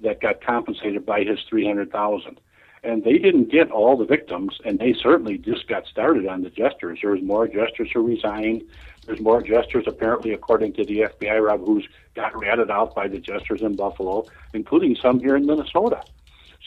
that 0.00 0.20
got 0.20 0.40
compensated 0.42 1.06
by 1.06 1.22
his 1.24 1.38
300,000 1.48 2.40
and 2.82 3.04
they 3.04 3.18
didn't 3.18 3.50
get 3.50 3.70
all 3.70 3.96
the 3.96 4.04
victims, 4.04 4.58
and 4.64 4.78
they 4.78 4.94
certainly 4.94 5.36
just 5.36 5.68
got 5.68 5.86
started 5.86 6.26
on 6.26 6.42
the 6.42 6.50
jesters. 6.50 7.00
There 7.02 7.10
was 7.10 7.22
more 7.22 7.46
jesters 7.46 7.90
who 7.92 8.06
resigned. 8.06 8.62
There's 9.10 9.20
more 9.20 9.42
jesters, 9.42 9.88
apparently, 9.88 10.32
according 10.32 10.74
to 10.74 10.84
the 10.84 11.00
FBI, 11.00 11.44
Rob, 11.44 11.66
who's 11.66 11.88
got 12.14 12.38
ratted 12.40 12.70
out 12.70 12.94
by 12.94 13.08
the 13.08 13.18
jesters 13.18 13.60
in 13.60 13.74
Buffalo, 13.74 14.24
including 14.54 14.94
some 14.94 15.18
here 15.18 15.34
in 15.34 15.46
Minnesota. 15.46 16.04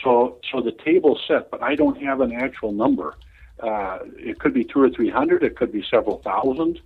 So, 0.03 0.41
so 0.51 0.60
the 0.60 0.73
table's 0.73 1.21
set, 1.25 1.49
but 1.49 1.63
I 1.63 1.75
don't 1.75 2.01
have 2.03 2.19
an 2.19 2.34
actual 2.34 2.73
number. 2.73 3.15
Uh, 3.62 3.99
it 4.17 4.39
could 4.39 4.53
be 4.53 4.65
two 4.65 4.82
or 4.82 4.89
three 4.89 5.10
hundred. 5.10 5.41
It 5.41 5.56
could 5.56 5.71
be 5.71 5.86
several 5.89 6.17
thousand. 6.17 6.82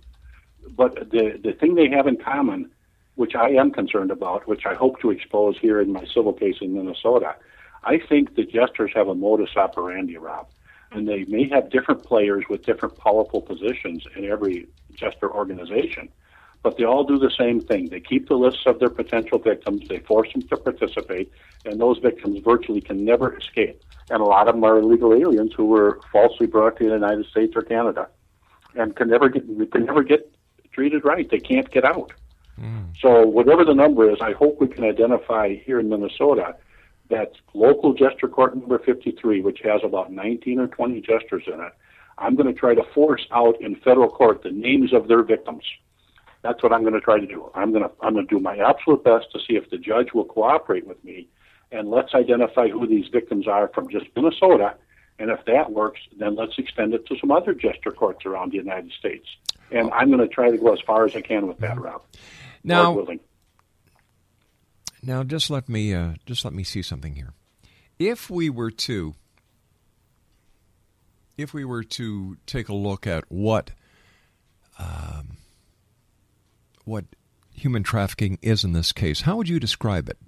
But 0.76 1.10
the 1.10 1.40
the 1.42 1.54
thing 1.54 1.74
they 1.74 1.88
have 1.88 2.06
in 2.06 2.18
common, 2.18 2.70
which 3.16 3.34
I 3.34 3.48
am 3.48 3.72
concerned 3.72 4.12
about, 4.12 4.46
which 4.46 4.64
I 4.64 4.74
hope 4.74 5.00
to 5.00 5.10
expose 5.10 5.58
here 5.58 5.80
in 5.80 5.92
my 5.92 6.04
civil 6.14 6.34
case 6.34 6.58
in 6.60 6.72
Minnesota, 6.72 7.34
I 7.82 7.98
think 7.98 8.36
the 8.36 8.44
jesters 8.44 8.92
have 8.94 9.08
a 9.08 9.14
modus 9.16 9.56
operandi, 9.56 10.18
Rob, 10.18 10.46
and 10.92 11.08
they 11.08 11.24
may 11.24 11.48
have 11.48 11.68
different 11.70 12.04
players 12.04 12.44
with 12.48 12.64
different 12.64 12.96
powerful 12.96 13.42
positions 13.42 14.06
in 14.14 14.24
every 14.24 14.68
jester 14.98 15.30
organization, 15.30 16.08
but 16.62 16.76
they 16.76 16.84
all 16.84 17.04
do 17.04 17.18
the 17.18 17.30
same 17.30 17.60
thing. 17.60 17.88
They 17.88 18.00
keep 18.00 18.28
the 18.28 18.36
lists 18.36 18.62
of 18.66 18.78
their 18.78 18.90
potential 18.90 19.38
victims, 19.38 19.88
they 19.88 19.98
force 20.00 20.32
them 20.32 20.42
to 20.42 20.56
participate, 20.56 21.30
and 21.64 21.80
those 21.80 21.98
victims 21.98 22.40
virtually 22.44 22.80
can 22.80 23.04
never 23.04 23.36
escape. 23.36 23.82
And 24.10 24.20
a 24.20 24.24
lot 24.24 24.48
of 24.48 24.54
them 24.54 24.64
are 24.64 24.78
illegal 24.78 25.12
aliens 25.12 25.52
who 25.56 25.66
were 25.66 26.00
falsely 26.12 26.46
brought 26.46 26.76
to 26.78 26.84
the 26.86 26.94
United 26.94 27.26
States 27.26 27.54
or 27.54 27.62
Canada 27.62 28.08
and 28.74 28.94
can 28.96 29.08
never 29.08 29.28
get 29.28 29.46
can 29.70 29.84
never 29.84 30.02
get 30.02 30.32
treated 30.72 31.04
right. 31.04 31.28
They 31.30 31.40
can't 31.40 31.70
get 31.70 31.84
out. 31.84 32.12
Mm. 32.60 32.96
So 33.00 33.26
whatever 33.26 33.64
the 33.64 33.74
number 33.74 34.10
is, 34.10 34.18
I 34.20 34.32
hope 34.32 34.60
we 34.60 34.68
can 34.68 34.84
identify 34.84 35.54
here 35.54 35.78
in 35.78 35.88
Minnesota 35.88 36.56
that's 37.08 37.36
local 37.54 37.94
jester 37.94 38.28
court 38.28 38.54
number 38.56 38.78
53, 38.78 39.40
which 39.40 39.60
has 39.64 39.80
about 39.82 40.12
19 40.12 40.60
or 40.60 40.66
20 40.66 41.00
jesters 41.00 41.44
in 41.46 41.60
it. 41.60 41.72
I'm 42.20 42.36
going 42.36 42.52
to 42.52 42.58
try 42.58 42.74
to 42.74 42.82
force 42.94 43.26
out 43.32 43.60
in 43.60 43.76
federal 43.76 44.08
court 44.08 44.42
the 44.42 44.50
names 44.50 44.92
of 44.92 45.08
their 45.08 45.22
victims. 45.22 45.64
That's 46.42 46.62
what 46.62 46.72
I'm 46.72 46.82
going 46.82 46.94
to 46.94 47.00
try 47.00 47.18
to 47.18 47.26
do. 47.26 47.50
I'm 47.54 47.72
going 47.72 47.84
to 47.84 47.90
I'm 48.00 48.14
going 48.14 48.26
to 48.26 48.34
do 48.34 48.40
my 48.40 48.56
absolute 48.58 49.04
best 49.04 49.26
to 49.32 49.38
see 49.38 49.56
if 49.56 49.70
the 49.70 49.78
judge 49.78 50.12
will 50.14 50.24
cooperate 50.24 50.86
with 50.86 51.02
me, 51.04 51.28
and 51.72 51.90
let's 51.90 52.14
identify 52.14 52.68
who 52.68 52.86
these 52.86 53.08
victims 53.08 53.48
are 53.48 53.68
from 53.68 53.88
just 53.88 54.06
Minnesota. 54.14 54.74
And 55.20 55.30
if 55.30 55.44
that 55.46 55.72
works, 55.72 56.00
then 56.16 56.36
let's 56.36 56.52
extend 56.58 56.94
it 56.94 57.04
to 57.06 57.16
some 57.18 57.32
other 57.32 57.52
jester 57.52 57.90
courts 57.90 58.24
around 58.24 58.52
the 58.52 58.56
United 58.56 58.92
States. 58.92 59.26
And 59.72 59.90
I'm 59.92 60.08
going 60.08 60.20
to 60.20 60.32
try 60.32 60.50
to 60.50 60.56
go 60.56 60.72
as 60.72 60.80
far 60.86 61.06
as 61.06 61.16
I 61.16 61.22
can 61.22 61.48
with 61.48 61.58
that 61.58 61.80
route. 61.80 62.04
Now, 62.62 63.04
now, 65.02 65.22
just 65.24 65.50
let 65.50 65.68
me 65.68 65.94
uh, 65.94 66.14
just 66.26 66.44
let 66.44 66.54
me 66.54 66.64
see 66.64 66.82
something 66.82 67.14
here. 67.14 67.32
If 67.98 68.30
we 68.30 68.48
were 68.50 68.70
to 68.70 69.14
if 71.38 71.54
we 71.54 71.64
were 71.64 71.84
to 71.84 72.36
take 72.44 72.68
a 72.68 72.74
look 72.74 73.06
at 73.06 73.24
what 73.28 73.70
um, 74.78 75.38
what 76.84 77.04
human 77.52 77.82
trafficking 77.82 78.38
is 78.42 78.64
in 78.64 78.72
this 78.72 78.92
case, 78.92 79.22
how 79.22 79.36
would 79.36 79.48
you 79.48 79.58
describe 79.58 80.08
it? 80.08 80.18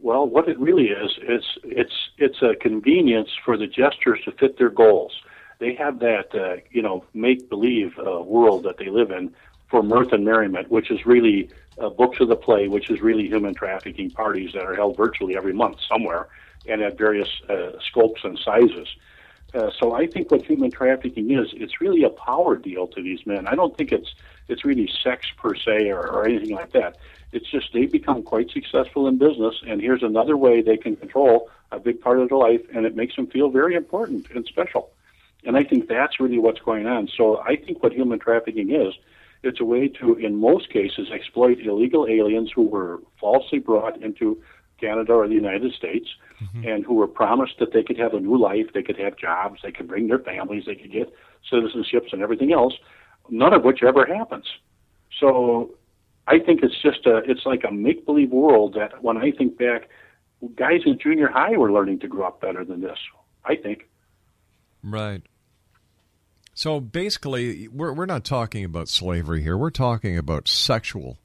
Well, 0.00 0.26
what 0.26 0.48
it 0.48 0.58
really 0.58 0.88
is 0.88 1.12
is 1.22 1.44
it's 1.62 2.10
it's 2.18 2.42
a 2.42 2.54
convenience 2.56 3.30
for 3.44 3.56
the 3.56 3.66
jesters 3.66 4.20
to 4.24 4.32
fit 4.32 4.58
their 4.58 4.70
goals. 4.70 5.12
They 5.60 5.74
have 5.74 6.00
that 6.00 6.34
uh, 6.34 6.56
you 6.70 6.82
know 6.82 7.04
make 7.14 7.48
believe 7.48 7.98
uh, 7.98 8.20
world 8.22 8.64
that 8.64 8.78
they 8.78 8.88
live 8.88 9.10
in 9.10 9.34
for 9.68 9.82
mirth 9.82 10.12
and 10.12 10.24
merriment, 10.24 10.70
which 10.70 10.90
is 10.90 11.06
really 11.06 11.50
uh, 11.78 11.88
books 11.88 12.20
of 12.20 12.28
the 12.28 12.36
play, 12.36 12.68
which 12.68 12.90
is 12.90 13.00
really 13.00 13.26
human 13.28 13.54
trafficking 13.54 14.10
parties 14.10 14.52
that 14.52 14.62
are 14.62 14.74
held 14.74 14.96
virtually 14.96 15.36
every 15.36 15.52
month 15.52 15.78
somewhere 15.88 16.28
and 16.66 16.82
at 16.82 16.96
various 16.96 17.28
uh, 17.48 17.72
scopes 17.80 18.20
and 18.24 18.38
sizes. 18.38 18.88
Uh, 19.54 19.70
so 19.78 19.94
I 19.94 20.06
think 20.06 20.30
what 20.32 20.42
human 20.42 20.70
trafficking 20.70 21.30
is, 21.30 21.48
it's 21.52 21.80
really 21.80 22.02
a 22.02 22.10
power 22.10 22.56
deal 22.56 22.88
to 22.88 23.00
these 23.00 23.24
men. 23.24 23.46
I 23.46 23.54
don't 23.54 23.76
think 23.76 23.92
it's 23.92 24.14
it's 24.48 24.64
really 24.64 24.90
sex 25.02 25.26
per 25.38 25.54
se 25.54 25.90
or, 25.90 26.06
or 26.06 26.26
anything 26.26 26.54
like 26.54 26.72
that. 26.72 26.96
It's 27.32 27.48
just 27.50 27.72
they 27.72 27.86
become 27.86 28.22
quite 28.22 28.50
successful 28.50 29.06
in 29.06 29.16
business, 29.16 29.54
and 29.66 29.80
here's 29.80 30.02
another 30.02 30.36
way 30.36 30.60
they 30.60 30.76
can 30.76 30.96
control 30.96 31.48
a 31.70 31.78
big 31.78 32.00
part 32.00 32.18
of 32.18 32.28
their 32.28 32.38
life, 32.38 32.62
and 32.74 32.84
it 32.84 32.96
makes 32.96 33.14
them 33.16 33.26
feel 33.28 33.48
very 33.48 33.74
important 33.74 34.28
and 34.34 34.44
special. 34.44 34.90
And 35.44 35.56
I 35.56 35.62
think 35.62 35.88
that's 35.88 36.18
really 36.20 36.38
what's 36.38 36.60
going 36.60 36.86
on. 36.86 37.08
So 37.16 37.38
I 37.38 37.56
think 37.56 37.82
what 37.82 37.92
human 37.92 38.18
trafficking 38.18 38.70
is, 38.70 38.94
it's 39.42 39.60
a 39.60 39.64
way 39.64 39.88
to, 39.88 40.14
in 40.14 40.36
most 40.36 40.70
cases, 40.70 41.10
exploit 41.12 41.58
illegal 41.60 42.06
aliens 42.08 42.50
who 42.54 42.62
were 42.62 43.00
falsely 43.20 43.58
brought 43.58 44.02
into 44.02 44.42
Canada 44.80 45.12
or 45.12 45.28
the 45.28 45.34
United 45.34 45.72
States 45.72 46.08
mm-hmm. 46.42 46.66
and 46.66 46.84
who 46.84 46.94
were 46.94 47.06
promised 47.06 47.54
that 47.58 47.72
they 47.72 47.82
could 47.82 47.98
have 47.98 48.14
a 48.14 48.20
new 48.20 48.38
life, 48.38 48.66
they 48.74 48.82
could 48.82 48.98
have 48.98 49.16
jobs, 49.16 49.60
they 49.62 49.72
could 49.72 49.88
bring 49.88 50.08
their 50.08 50.18
families, 50.18 50.64
they 50.66 50.74
could 50.74 50.92
get 50.92 51.12
citizenships 51.52 52.12
and 52.12 52.22
everything 52.22 52.52
else, 52.52 52.74
none 53.30 53.52
of 53.52 53.64
which 53.64 53.82
ever 53.82 54.06
happens. 54.06 54.46
So 55.20 55.74
I 56.26 56.38
think 56.38 56.62
it's 56.62 56.80
just 56.80 57.06
a, 57.06 57.18
it's 57.18 57.46
like 57.46 57.62
a 57.66 57.72
make 57.72 58.04
believe 58.04 58.30
world 58.30 58.74
that 58.74 59.02
when 59.02 59.16
I 59.16 59.30
think 59.30 59.58
back, 59.58 59.88
guys 60.56 60.80
in 60.84 60.98
junior 60.98 61.28
high 61.28 61.56
were 61.56 61.72
learning 61.72 62.00
to 62.00 62.08
grow 62.08 62.26
up 62.26 62.40
better 62.40 62.64
than 62.64 62.80
this. 62.80 62.98
I 63.44 63.56
think. 63.56 63.88
Right. 64.82 65.22
So 66.54 66.80
basically, 66.80 67.68
we're 67.68 67.92
we're 67.92 68.06
not 68.06 68.24
talking 68.24 68.64
about 68.64 68.88
slavery 68.88 69.42
here. 69.42 69.56
We're 69.56 69.70
talking 69.70 70.16
about 70.16 70.48
sexual 70.48 71.18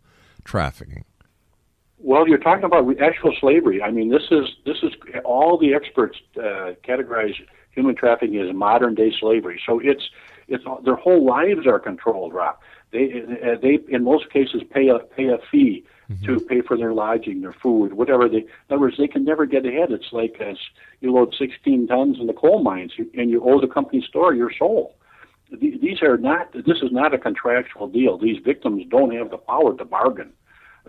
trafficking. 0.44 1.06
Well, 2.02 2.28
you're 2.28 2.38
talking 2.38 2.64
about 2.64 3.02
actual 3.02 3.36
slavery. 3.40 3.82
I 3.82 3.92
mean, 3.92 4.10
this 4.10 4.24
is 4.32 4.50
this 4.66 4.78
is 4.84 4.94
all 5.26 5.58
the 5.58 5.74
experts 5.74 6.18
uh, 6.38 6.74
categorize 6.88 7.36
human 7.72 7.96
trafficking 7.96 8.40
as 8.40 8.54
modern 8.56 8.96
day 8.96 9.12
slavery. 9.20 9.62
So 9.66 9.80
it's 9.80 10.10
it's 10.48 10.64
their 10.86 10.96
whole 10.96 11.26
lives 11.26 11.68
are 11.68 11.80
controlled, 11.80 12.34
Rob. 12.34 12.58
They 12.92 13.24
uh, 13.44 13.56
they 13.62 13.80
in 13.90 14.04
most 14.04 14.30
cases 14.32 14.62
pay 14.70 14.88
a 14.88 15.00
pay 15.00 15.28
a 15.28 15.40
fee 15.52 15.86
mm-hmm. 16.10 16.26
to 16.26 16.40
pay 16.40 16.62
for 16.62 16.78
their 16.78 16.94
lodging, 16.94 17.42
their 17.42 17.54
food, 17.54 17.94
whatever. 17.94 18.30
They, 18.30 18.38
in 18.38 18.48
other 18.70 18.80
words, 18.80 18.98
they 18.98 19.08
can 19.08 19.26
never 19.26 19.46
get 19.46 19.66
ahead. 19.66 19.92
It's 19.92 20.12
like 20.14 20.40
as 20.40 20.58
you 21.02 21.14
load 21.14 21.36
16 21.38 21.88
tons 21.88 22.18
in 22.20 22.28
the 22.28 22.34
coal 22.34 22.64
mines, 22.64 22.94
and 23.14 23.30
you 23.30 23.44
owe 23.44 23.60
the 23.60 23.68
company 23.68 24.02
store 24.08 24.34
your 24.34 24.52
soul. 24.58 24.96
These 25.52 26.02
are 26.02 26.18
not. 26.18 26.54
This 26.54 26.78
is 26.82 26.92
not 26.92 27.14
a 27.14 27.18
contractual 27.18 27.88
deal. 27.88 28.18
These 28.18 28.42
victims 28.44 28.86
don't 28.90 29.14
have 29.16 29.32
the 29.32 29.38
power 29.38 29.76
to 29.76 29.84
bargain. 29.86 30.32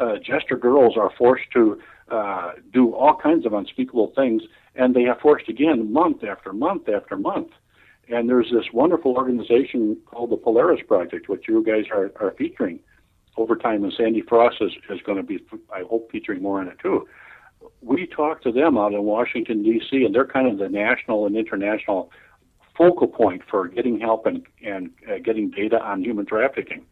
Uh, 0.00 0.16
jester 0.16 0.56
girls 0.56 0.96
are 0.96 1.10
forced 1.18 1.50
to 1.52 1.78
uh, 2.10 2.52
do 2.72 2.94
all 2.94 3.14
kinds 3.14 3.44
of 3.44 3.52
unspeakable 3.52 4.12
things, 4.16 4.42
and 4.74 4.94
they 4.94 5.04
are 5.04 5.18
forced 5.20 5.48
again 5.48 5.92
month 5.92 6.24
after 6.24 6.52
month 6.52 6.88
after 6.88 7.16
month. 7.16 7.48
And 8.08 8.28
there's 8.28 8.50
this 8.50 8.64
wonderful 8.72 9.12
organization 9.12 9.98
called 10.06 10.30
the 10.30 10.36
Polaris 10.36 10.80
Project, 10.86 11.28
which 11.28 11.44
you 11.46 11.62
guys 11.62 11.84
are, 11.92 12.10
are 12.20 12.32
featuring 12.36 12.80
over 13.36 13.54
time, 13.56 13.84
and 13.84 13.92
Sandy 13.96 14.22
Frost 14.22 14.56
is, 14.60 14.72
is 14.88 15.00
going 15.02 15.18
to 15.18 15.22
be, 15.22 15.38
I 15.72 15.82
hope, 15.88 16.10
featuring 16.10 16.42
more 16.42 16.60
in 16.60 16.68
it 16.68 16.78
too. 16.80 17.06
We 17.80 18.06
talk 18.06 18.42
to 18.42 18.52
them 18.52 18.76
out 18.76 18.92
in 18.92 19.02
Washington, 19.04 19.62
D.C., 19.62 20.04
and 20.04 20.14
they're 20.14 20.26
kind 20.26 20.48
of 20.48 20.58
the 20.58 20.68
national 20.68 21.26
and 21.26 21.36
international 21.36 22.10
focal 22.76 23.06
point 23.06 23.42
for 23.48 23.68
getting 23.68 24.00
help 24.00 24.26
and, 24.26 24.42
and 24.64 24.90
uh, 25.08 25.18
getting 25.22 25.50
data 25.50 25.80
on 25.80 26.02
human 26.02 26.26
trafficking. 26.26 26.84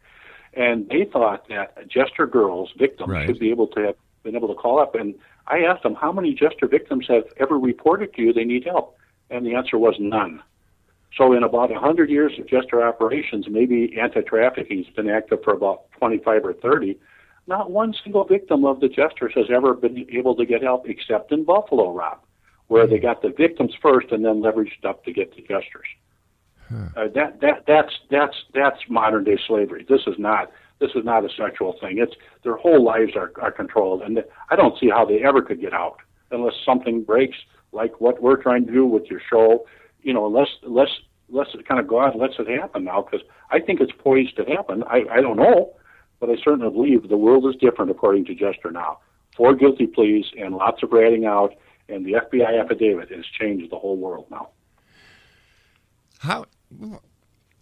And 0.53 0.89
they 0.89 1.05
thought 1.05 1.47
that 1.49 1.87
Jester 1.87 2.25
girls, 2.25 2.71
victims, 2.77 3.09
right. 3.09 3.27
should 3.27 3.39
be 3.39 3.51
able 3.51 3.67
to 3.67 3.81
have 3.81 3.95
been 4.23 4.35
able 4.35 4.47
to 4.47 4.55
call 4.55 4.79
up. 4.79 4.95
And 4.95 5.15
I 5.47 5.59
asked 5.59 5.83
them, 5.83 5.95
how 5.95 6.11
many 6.11 6.33
Jester 6.33 6.67
victims 6.67 7.05
have 7.07 7.25
ever 7.37 7.57
reported 7.57 8.13
to 8.15 8.21
you 8.21 8.33
they 8.33 8.43
need 8.43 8.65
help? 8.65 8.97
And 9.29 9.45
the 9.45 9.55
answer 9.55 9.77
was 9.77 9.95
none. 9.99 10.41
So 11.17 11.33
in 11.33 11.43
about 11.43 11.71
100 11.71 12.09
years 12.09 12.33
of 12.39 12.47
Jester 12.47 12.83
operations, 12.83 13.47
maybe 13.49 13.97
anti-trafficking 13.99 14.83
has 14.83 14.93
been 14.95 15.09
active 15.09 15.39
for 15.43 15.53
about 15.53 15.91
25 15.97 16.45
or 16.45 16.53
30. 16.53 16.97
Not 17.47 17.71
one 17.71 17.95
single 18.03 18.25
victim 18.25 18.63
of 18.63 18.79
the 18.79 18.87
Jesters 18.87 19.33
has 19.35 19.47
ever 19.49 19.73
been 19.73 20.05
able 20.11 20.35
to 20.35 20.45
get 20.45 20.61
help 20.61 20.87
except 20.87 21.31
in 21.31 21.43
Buffalo, 21.43 21.91
Rob, 21.91 22.19
where 22.67 22.85
they 22.85 22.97
hmm. 22.97 23.03
got 23.03 23.21
the 23.21 23.29
victims 23.29 23.73
first 23.81 24.11
and 24.11 24.23
then 24.23 24.41
leveraged 24.41 24.85
up 24.85 25.03
to 25.05 25.11
get 25.11 25.35
the 25.35 25.41
Jesters. 25.41 25.87
Uh, 26.95 27.07
that 27.15 27.41
that 27.41 27.63
that's 27.67 27.93
that's 28.09 28.35
that's 28.53 28.79
modern 28.89 29.23
day 29.23 29.37
slavery. 29.47 29.85
This 29.87 30.01
is 30.07 30.15
not 30.17 30.51
this 30.79 30.91
is 30.95 31.03
not 31.03 31.25
a 31.25 31.29
sexual 31.29 31.75
thing. 31.79 31.97
It's 31.97 32.13
their 32.43 32.55
whole 32.55 32.83
lives 32.83 33.15
are 33.15 33.31
are 33.41 33.51
controlled, 33.51 34.01
and 34.01 34.23
I 34.49 34.55
don't 34.55 34.77
see 34.79 34.89
how 34.89 35.05
they 35.05 35.23
ever 35.23 35.41
could 35.41 35.61
get 35.61 35.73
out 35.73 35.97
unless 36.31 36.53
something 36.63 37.03
breaks, 37.03 37.37
like 37.71 37.99
what 37.99 38.21
we're 38.21 38.41
trying 38.41 38.65
to 38.67 38.71
do 38.71 38.85
with 38.85 39.05
your 39.05 39.21
show 39.31 39.65
you 40.01 40.13
know, 40.13 40.27
let's 40.27 40.51
let's 40.63 40.91
let's 41.29 41.51
kind 41.67 41.79
of 41.79 41.87
God 41.87 42.15
lets 42.15 42.35
it 42.39 42.47
happen 42.47 42.83
now 42.83 43.01
because 43.01 43.25
I 43.51 43.59
think 43.59 43.81
it's 43.81 43.91
poised 43.97 44.35
to 44.37 44.45
happen. 44.45 44.83
I 44.83 45.03
I 45.11 45.21
don't 45.21 45.37
know, 45.37 45.73
but 46.19 46.29
I 46.29 46.35
certainly 46.43 46.69
believe 46.69 47.07
the 47.07 47.17
world 47.17 47.45
is 47.47 47.55
different 47.59 47.91
according 47.91 48.25
to 48.25 48.35
Jester 48.35 48.71
now. 48.71 48.99
Four 49.35 49.55
guilty 49.55 49.87
pleas 49.87 50.25
and 50.37 50.55
lots 50.55 50.83
of 50.83 50.91
ratting 50.91 51.25
out, 51.25 51.53
and 51.87 52.05
the 52.05 52.13
FBI 52.13 52.61
affidavit 52.61 53.11
has 53.11 53.25
changed 53.25 53.71
the 53.71 53.77
whole 53.77 53.97
world 53.97 54.25
now. 54.29 54.49
How 56.19 56.45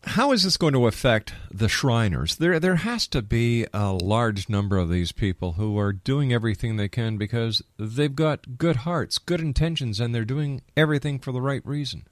how 0.04 0.32
is 0.32 0.44
this 0.44 0.58
going 0.58 0.74
to 0.74 0.88
affect 0.88 1.34
the 1.52 1.68
Shriners? 1.68 2.36
There, 2.36 2.60
there 2.60 2.76
has 2.78 3.08
to 3.08 3.22
be 3.22 3.66
a 3.74 3.92
large 3.92 4.50
number 4.50 4.78
of 4.78 4.90
these 4.90 5.12
people 5.12 5.54
who 5.54 5.78
are 5.78 5.92
doing 5.94 6.32
everything 6.32 6.78
they 6.78 6.88
can 6.88 7.18
because 7.18 7.62
they've 7.78 8.16
got 8.16 8.58
good 8.58 8.78
hearts, 8.78 9.18
good 9.18 9.42
intentions, 9.42 10.00
and 10.00 10.14
they're 10.14 10.26
doing 10.26 10.62
everything 10.76 11.20
for 11.20 11.32
the 11.32 11.42
right 11.42 11.66
reason. 11.66 12.08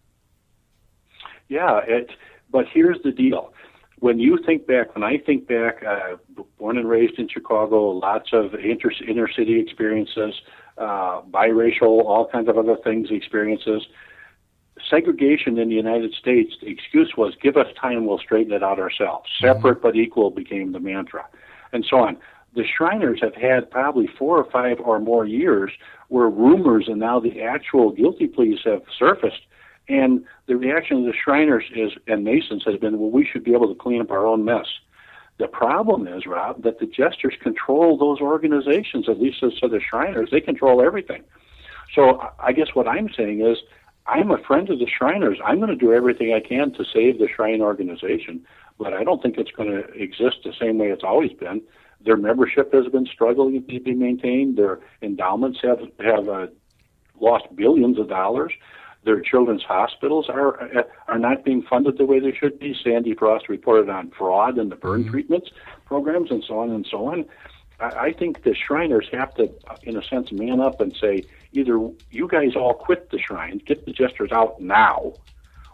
Yeah, 1.48 1.80
it, 1.88 2.10
but 2.52 2.66
here's 2.74 3.02
the 3.04 3.12
deal. 3.12 3.54
When 4.00 4.20
you 4.20 4.40
think 4.46 4.68
back, 4.68 4.94
when 4.94 5.04
I 5.04 5.18
think 5.18 5.48
back, 5.48 5.84
uh, 5.84 6.18
born 6.58 6.78
and 6.78 6.90
raised 6.90 7.18
in 7.18 7.30
Chicago, 7.30 7.92
lots 7.92 8.30
of 8.34 8.54
inter, 8.56 8.92
inner 9.08 9.30
city 9.32 9.60
experiences, 9.60 10.34
uh, 10.78 11.22
biracial, 11.22 12.04
all 12.04 12.28
kinds 12.30 12.50
of 12.50 12.58
other 12.58 12.76
things, 12.84 13.08
experiences. 13.10 13.84
Segregation 14.90 15.58
in 15.58 15.70
the 15.70 15.76
United 15.76 16.14
States, 16.14 16.56
the 16.62 16.68
excuse 16.68 17.14
was 17.18 17.34
give 17.42 17.58
us 17.58 17.68
time, 17.80 18.06
we'll 18.06 18.20
straighten 18.20 18.54
it 18.54 18.64
out 18.64 18.80
ourselves. 18.80 19.30
Mm-hmm. 19.42 19.46
Separate 19.46 19.82
but 19.82 19.96
equal 19.96 20.30
became 20.30 20.72
the 20.72 20.80
mantra, 20.80 21.26
and 21.72 21.86
so 21.90 21.98
on. 21.98 22.18
The 22.56 22.66
Shriners 22.66 23.20
have 23.22 23.36
had 23.36 23.70
probably 23.70 24.08
four 24.08 24.38
or 24.38 24.50
five 24.50 24.80
or 24.80 25.00
more 25.00 25.26
years 25.26 25.72
where 26.08 26.30
rumors 26.30 26.88
and 26.88 27.00
now 27.00 27.20
the 27.20 27.42
actual 27.42 27.92
guilty 27.92 28.28
pleas 28.28 28.60
have 28.64 28.84
surfaced 28.98 29.42
and 29.88 30.26
the 30.48 30.56
reaction 30.56 30.98
of 31.00 31.06
the 31.06 31.14
Shriners 31.14 31.66
is, 31.76 31.92
and 32.08 32.24
Masons 32.24 32.64
has 32.66 32.78
been, 32.78 33.00
well, 33.00 33.12
we 33.12 33.26
should 33.26 33.44
be 33.44 33.54
able 33.54 33.68
to 33.68 33.76
clean 33.76 34.02
up 34.02 34.12
our 34.12 34.26
own 34.26 34.44
mess. 34.44 34.66
The 35.38 35.48
problem 35.48 36.08
is, 36.08 36.26
Rob, 36.26 36.64
that 36.64 36.80
the 36.80 36.86
Jesters 36.86 37.36
control 37.42 37.98
those 37.98 38.20
organizations, 38.22 39.10
at 39.10 39.20
least 39.20 39.44
as 39.44 39.54
to 39.60 39.68
the 39.68 39.80
Shriners. 39.80 40.30
They 40.32 40.42
control 40.42 40.82
everything. 40.82 41.24
So 41.94 42.30
I 42.40 42.54
guess 42.54 42.70
what 42.74 42.88
I'm 42.88 43.10
saying 43.16 43.42
is, 43.42 43.58
I'm 44.08 44.32
a 44.32 44.38
friend 44.38 44.70
of 44.70 44.80
the 44.80 44.88
Shriners. 44.88 45.40
I'm 45.44 45.58
going 45.58 45.70
to 45.70 45.76
do 45.76 45.94
everything 45.94 46.34
I 46.34 46.40
can 46.40 46.72
to 46.74 46.86
save 46.86 47.18
the 47.18 47.28
Shrine 47.28 47.62
organization, 47.62 48.46
but 48.78 48.94
I 48.94 49.04
don't 49.04 49.22
think 49.22 49.38
it's 49.38 49.52
going 49.52 49.72
to 49.72 49.88
exist 49.94 50.38
the 50.44 50.54
same 50.60 50.78
way 50.78 50.88
it's 50.88 51.04
always 51.04 51.34
been. 51.34 51.62
Their 52.02 52.18
membership 52.18 52.72
has 52.74 52.88
been 52.88 53.08
struggling 53.08 53.66
to 53.66 53.80
be 53.80 53.94
maintained. 53.94 54.58
Their 54.58 54.80
endowments 55.02 55.60
have 55.64 55.80
have 56.00 56.30
uh, 56.30 56.48
lost 57.20 57.46
billions 57.56 57.98
of 57.98 58.08
dollars. 58.10 58.54
Their 59.06 59.22
children's 59.22 59.64
hospitals 59.64 60.30
are 60.30 60.86
are 61.08 61.18
not 61.18 61.44
being 61.44 61.64
funded 61.64 61.98
the 61.98 62.06
way 62.06 62.20
they 62.20 62.34
should 62.34 62.60
be. 62.60 62.76
Sandy 62.84 63.16
Frost 63.16 63.50
reported 63.50 63.90
on 63.90 64.12
fraud 64.12 64.60
in 64.60 64.70
the 64.70 64.76
burn 64.76 65.02
mm-hmm. 65.02 65.12
treatments 65.12 65.50
programs 65.86 66.30
and 66.30 66.44
so 66.44 66.60
on 66.60 66.70
and 66.72 66.86
so 66.90 67.08
on. 67.08 67.26
I, 67.80 67.86
I 67.86 68.14
think 68.14 68.44
the 68.44 68.54
Shriners 68.54 69.08
have 69.12 69.34
to, 69.36 69.52
in 69.84 69.98
a 69.98 70.04
sense, 70.04 70.32
man 70.32 70.60
up 70.60 70.80
and 70.82 70.96
say 70.96 71.24
either 71.56 71.80
you 72.12 72.28
guys 72.28 72.56
all 72.56 72.74
quit 72.74 73.10
the 73.12 73.20
shrines, 73.20 73.62
get 73.66 73.86
the 73.86 73.92
jesters 73.92 74.32
out 74.32 74.62
now, 74.62 75.14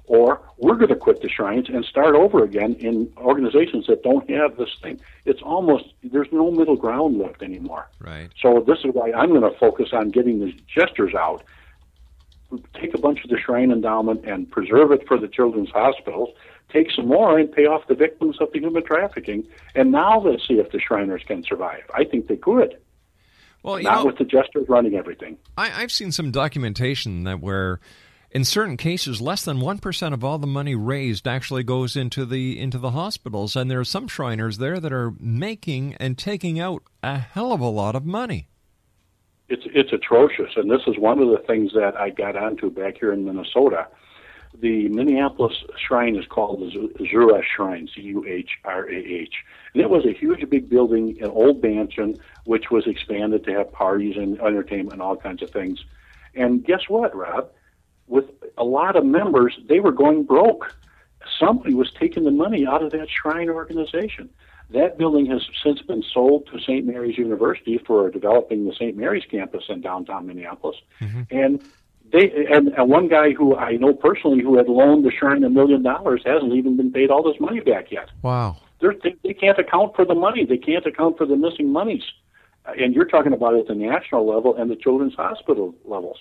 or 0.06 0.42
we're 0.58 0.76
going 0.76 0.90
to 0.90 0.96
quit 0.96 1.22
the 1.22 1.30
shrines 1.30 1.70
and 1.70 1.86
start 1.86 2.16
over 2.16 2.44
again 2.44 2.76
in 2.76 3.12
organizations 3.18 3.88
that 3.88 4.04
don't 4.04 4.30
have 4.30 4.58
this 4.58 4.76
thing. 4.82 5.00
It's 5.26 5.42
almost 5.42 5.86
there's 6.04 6.32
no 6.32 6.52
middle 6.52 6.76
ground 6.76 7.18
left 7.18 7.42
anymore. 7.42 7.90
Right. 8.00 8.30
So 8.42 8.64
this 8.66 8.80
is 8.80 8.94
why 8.94 9.12
I'm 9.12 9.30
going 9.30 9.50
to 9.50 9.58
focus 9.58 9.90
on 9.94 10.10
getting 10.10 10.40
the 10.40 10.54
jesters 10.68 11.14
out 11.14 11.44
take 12.80 12.94
a 12.94 12.98
bunch 12.98 13.24
of 13.24 13.30
the 13.30 13.38
shrine 13.38 13.72
endowment 13.72 14.26
and 14.26 14.50
preserve 14.50 14.92
it 14.92 15.08
for 15.08 15.18
the 15.18 15.28
children's 15.28 15.70
hospitals, 15.70 16.30
take 16.70 16.92
some 16.92 17.08
more 17.08 17.38
and 17.38 17.52
pay 17.52 17.66
off 17.66 17.88
the 17.88 17.96
victims 17.96 18.38
of 18.40 18.52
the 18.52 18.60
human 18.60 18.84
trafficking, 18.84 19.48
and 19.76 19.92
now 19.92 20.20
let's 20.20 20.48
see 20.48 20.56
if 20.56 20.72
the 20.72 20.80
Shriners 20.80 21.24
can 21.26 21.44
survive. 21.44 21.84
I 21.94 22.04
think 22.04 22.28
they 22.28 22.38
could. 22.38 22.78
Well, 23.64 23.80
not 23.82 24.00
know, 24.00 24.06
with 24.06 24.18
the 24.18 24.26
jesters 24.26 24.68
running 24.68 24.96
everything. 24.96 25.38
I, 25.58 25.84
I've 25.84 25.92
seen 25.92 26.12
some 26.12 26.32
documentation 26.32 27.24
that 27.26 27.40
where 27.40 27.80
in 28.32 28.46
certain 28.46 28.78
cases 28.78 29.22
less 29.22 29.44
than 29.44 29.58
1% 29.58 30.14
of 30.14 30.24
all 30.24 30.40
the 30.40 30.48
money 30.48 30.74
raised 30.74 31.28
actually 31.28 31.64
goes 31.64 31.96
into 31.96 32.26
the 32.26 32.60
into 32.60 32.78
the 32.78 32.92
hospitals 32.92 33.56
and 33.56 33.70
there 33.70 33.80
are 33.80 33.86
some 33.86 34.08
shriners 34.08 34.58
there 34.58 34.80
that 34.80 34.94
are 34.94 35.14
making 35.20 35.96
and 35.96 36.18
taking 36.18 36.60
out 36.60 36.82
a 37.04 37.20
hell 37.20 37.52
of 37.52 37.60
a 37.60 37.70
lot 37.70 37.96
of 37.96 38.06
money 38.06 38.48
it's 39.52 39.64
it's 39.74 39.92
atrocious. 39.92 40.52
And 40.56 40.72
this 40.72 40.82
is 40.88 40.98
one 40.98 41.20
of 41.20 41.28
the 41.30 41.44
things 41.46 41.74
that 41.74 41.96
I 41.98 42.10
got 42.10 42.36
onto 42.36 42.70
back 42.70 42.98
here 43.00 43.12
in 43.12 43.26
Minnesota. 43.26 43.88
The 44.60 44.90
Minneapolis 44.90 45.64
shrine 45.78 46.16
is 46.16 46.26
called 46.28 46.60
the 46.60 47.06
Zuhrah 47.06 47.44
Shrine, 47.44 47.88
Z-U-H-R-A-H. 47.96 49.34
And 49.74 49.82
it 49.82 49.90
was 49.90 50.06
a 50.06 50.12
huge, 50.12 50.48
big 50.50 50.70
building, 50.70 51.18
an 51.22 51.30
old 51.30 51.64
mansion, 51.64 52.18
which 52.46 52.70
was 52.70 52.86
expanded 52.86 53.46
to 53.46 53.54
have 53.54 53.72
parties 53.72 54.18
and 54.18 54.40
entertainment 54.40 54.94
and 54.94 55.02
all 55.02 55.16
kinds 55.16 55.42
of 55.42 55.50
things. 55.50 55.84
And 56.36 56.64
guess 56.64 56.82
what, 56.88 57.16
Rob? 57.16 57.50
with 58.12 58.26
a 58.58 58.64
lot 58.64 58.96
of 58.96 59.06
members, 59.06 59.58
they 59.68 59.80
were 59.80 59.94
going 59.94 60.24
broke. 60.24 60.76
Somebody 61.40 61.74
was 61.74 61.92
taking 61.98 62.26
the 62.26 62.32
money 62.32 62.68
out 62.68 62.84
of 62.84 62.92
that 62.92 63.08
shrine 63.10 63.50
organization. 63.50 64.30
That 64.70 64.98
building 64.98 65.26
has 65.28 65.42
since 65.64 65.82
been 65.82 66.04
sold 66.04 66.48
to 66.48 66.60
St. 66.60 66.86
Mary's 66.86 67.18
University 67.18 67.78
for 67.78 68.10
developing 68.10 68.66
the 68.66 68.74
St. 68.74 68.98
Mary's 68.98 69.24
campus 69.26 69.64
in 69.70 69.82
downtown 69.82 70.28
Minneapolis. 70.28 70.78
Mm-hmm. 71.00 71.22
And 71.32 71.64
they 72.12 72.46
and, 72.52 72.70
and 72.70 72.90
one 72.90 73.08
guy 73.08 73.32
who 73.32 73.56
I 73.56 73.74
know 73.78 73.94
personally 73.94 74.42
who 74.42 74.58
had 74.58 74.68
loaned 74.68 75.06
the 75.06 75.12
shrine 75.12 75.44
a 75.44 75.50
million 75.50 75.84
dollars 75.84 76.22
hasn't 76.26 76.54
even 76.54 76.78
been 76.78 76.92
paid 76.92 77.10
all 77.10 77.28
his 77.32 77.40
money 77.40 77.60
back 77.60 77.92
yet. 77.92 78.10
Wow. 78.22 78.58
They're, 78.80 78.96
they 79.04 79.16
they 79.24 79.34
can't 79.34 79.58
account 79.58 79.96
for 79.96 80.06
the 80.06 80.16
money. 80.16 80.46
They 80.46 80.58
can't 80.58 80.86
account 80.86 81.18
for 81.18 81.26
the 81.26 81.36
missing 81.36 81.72
monies. 81.72 82.04
And 82.66 82.94
you're 82.94 83.06
talking 83.06 83.34
about 83.34 83.56
at 83.56 83.68
the 83.68 83.76
national 83.76 84.28
level 84.28 84.56
and 84.56 84.70
the 84.70 84.76
children's 84.76 85.16
hospital 85.16 85.74
levels. 85.84 86.18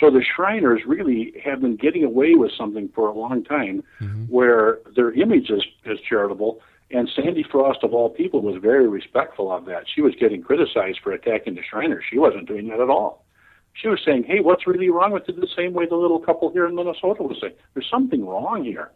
So 0.00 0.10
the 0.10 0.24
Shriners 0.24 0.82
really 0.86 1.34
have 1.44 1.60
been 1.60 1.76
getting 1.76 2.02
away 2.04 2.34
with 2.34 2.52
something 2.56 2.88
for 2.94 3.08
a 3.08 3.12
long 3.12 3.44
time 3.44 3.84
mm-hmm. 4.00 4.24
where 4.24 4.78
their 4.96 5.12
image 5.12 5.50
is, 5.50 5.62
is 5.84 5.98
charitable. 6.08 6.60
And 6.90 7.10
Sandy 7.14 7.42
Frost, 7.42 7.80
of 7.82 7.92
all 7.92 8.10
people, 8.10 8.40
was 8.40 8.60
very 8.60 8.88
respectful 8.88 9.52
of 9.52 9.66
that. 9.66 9.84
She 9.94 10.00
was 10.00 10.14
getting 10.18 10.42
criticized 10.42 11.00
for 11.02 11.12
attacking 11.12 11.54
the 11.54 11.62
Shriners. 11.62 12.04
She 12.08 12.18
wasn't 12.18 12.48
doing 12.48 12.68
that 12.68 12.80
at 12.80 12.88
all. 12.88 13.24
She 13.74 13.88
was 13.88 14.00
saying, 14.04 14.24
hey, 14.24 14.40
what's 14.40 14.66
really 14.66 14.90
wrong 14.90 15.12
with 15.12 15.28
it? 15.28 15.40
The 15.40 15.48
same 15.56 15.72
way 15.72 15.86
the 15.86 15.96
little 15.96 16.20
couple 16.20 16.52
here 16.52 16.66
in 16.66 16.74
Minnesota 16.74 17.22
was 17.22 17.38
saying. 17.40 17.54
There's 17.74 17.88
something 17.90 18.26
wrong 18.26 18.64
here. 18.64 18.90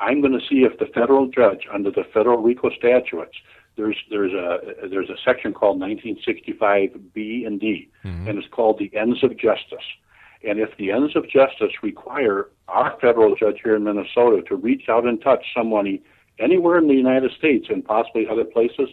I'm 0.00 0.20
going 0.20 0.32
to 0.32 0.46
see 0.48 0.62
if 0.62 0.78
the 0.78 0.86
federal 0.86 1.28
judge 1.28 1.66
under 1.72 1.90
the 1.90 2.04
federal 2.12 2.38
RICO 2.38 2.70
statutes 2.70 3.36
there's 3.78 3.96
there's 4.10 4.32
a 4.32 4.88
there's 4.90 5.08
a 5.08 5.16
section 5.24 5.54
called 5.54 5.80
1965B 5.80 7.46
and 7.46 7.60
D, 7.60 7.88
mm-hmm. 8.04 8.28
and 8.28 8.38
it's 8.38 8.48
called 8.48 8.78
the 8.78 8.94
ends 8.94 9.22
of 9.22 9.38
justice. 9.38 9.86
And 10.44 10.58
if 10.58 10.76
the 10.76 10.90
ends 10.90 11.16
of 11.16 11.28
justice 11.28 11.72
require 11.82 12.48
our 12.66 12.96
federal 13.00 13.34
judge 13.34 13.60
here 13.62 13.76
in 13.76 13.84
Minnesota 13.84 14.42
to 14.48 14.56
reach 14.56 14.88
out 14.88 15.06
and 15.06 15.20
touch 15.22 15.44
somebody 15.56 16.02
anywhere 16.38 16.78
in 16.78 16.88
the 16.88 16.94
United 16.94 17.32
States 17.32 17.66
and 17.70 17.84
possibly 17.84 18.26
other 18.28 18.44
places, 18.44 18.88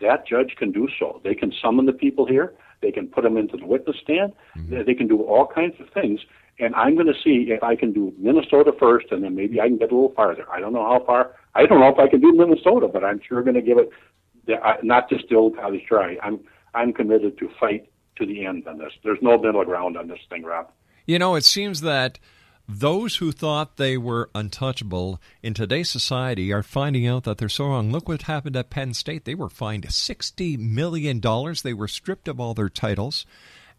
that 0.00 0.26
judge 0.26 0.54
can 0.56 0.72
do 0.72 0.88
so. 0.98 1.20
They 1.24 1.34
can 1.34 1.52
summon 1.60 1.86
the 1.86 1.92
people 1.92 2.26
here. 2.26 2.54
They 2.80 2.92
can 2.92 3.08
put 3.08 3.24
them 3.24 3.36
into 3.36 3.56
the 3.56 3.66
witness 3.66 3.96
stand. 4.02 4.32
Mm-hmm. 4.56 4.84
They 4.86 4.94
can 4.94 5.08
do 5.08 5.22
all 5.22 5.46
kinds 5.46 5.74
of 5.80 5.88
things 5.90 6.20
and 6.58 6.74
I'm 6.74 6.94
going 6.94 7.06
to 7.06 7.20
see 7.22 7.50
if 7.50 7.62
I 7.62 7.76
can 7.76 7.92
do 7.92 8.12
Minnesota 8.18 8.72
first, 8.78 9.06
and 9.10 9.22
then 9.22 9.34
maybe 9.34 9.60
I 9.60 9.68
can 9.68 9.78
get 9.78 9.92
a 9.92 9.94
little 9.94 10.12
farther. 10.14 10.44
I 10.50 10.60
don't 10.60 10.72
know 10.72 10.84
how 10.84 11.04
far. 11.04 11.34
I 11.54 11.66
don't 11.66 11.80
know 11.80 11.88
if 11.88 11.98
I 11.98 12.08
can 12.08 12.20
do 12.20 12.32
Minnesota, 12.32 12.88
but 12.88 13.04
I'm 13.04 13.20
sure 13.26 13.42
going 13.42 13.54
to 13.54 13.62
give 13.62 13.78
it 13.78 13.90
uh, 14.48 14.74
not 14.82 15.08
just 15.08 15.28
the 15.28 15.36
old 15.36 15.56
college 15.56 15.82
try. 15.86 16.16
I'm 16.22 16.40
I'm 16.74 16.92
committed 16.92 17.38
to 17.38 17.50
fight 17.58 17.90
to 18.16 18.26
the 18.26 18.44
end 18.44 18.66
on 18.66 18.78
this. 18.78 18.92
There's 19.02 19.18
no 19.22 19.38
middle 19.38 19.64
ground 19.64 19.96
on 19.96 20.08
this 20.08 20.20
thing, 20.28 20.42
Rob. 20.42 20.70
You 21.06 21.18
know, 21.18 21.34
it 21.34 21.44
seems 21.44 21.80
that 21.80 22.18
those 22.68 23.16
who 23.16 23.32
thought 23.32 23.78
they 23.78 23.96
were 23.96 24.28
untouchable 24.34 25.20
in 25.42 25.54
today's 25.54 25.88
society 25.88 26.52
are 26.52 26.62
finding 26.62 27.06
out 27.06 27.24
that 27.24 27.38
they're 27.38 27.48
so 27.48 27.64
wrong. 27.64 27.90
Look 27.90 28.08
what 28.08 28.22
happened 28.22 28.56
at 28.56 28.68
Penn 28.68 28.92
State. 28.92 29.24
They 29.24 29.34
were 29.34 29.48
fined 29.48 29.86
$60 29.86 30.58
million. 30.58 31.20
They 31.20 31.72
were 31.72 31.88
stripped 31.88 32.28
of 32.28 32.38
all 32.38 32.52
their 32.52 32.68
titles. 32.68 33.24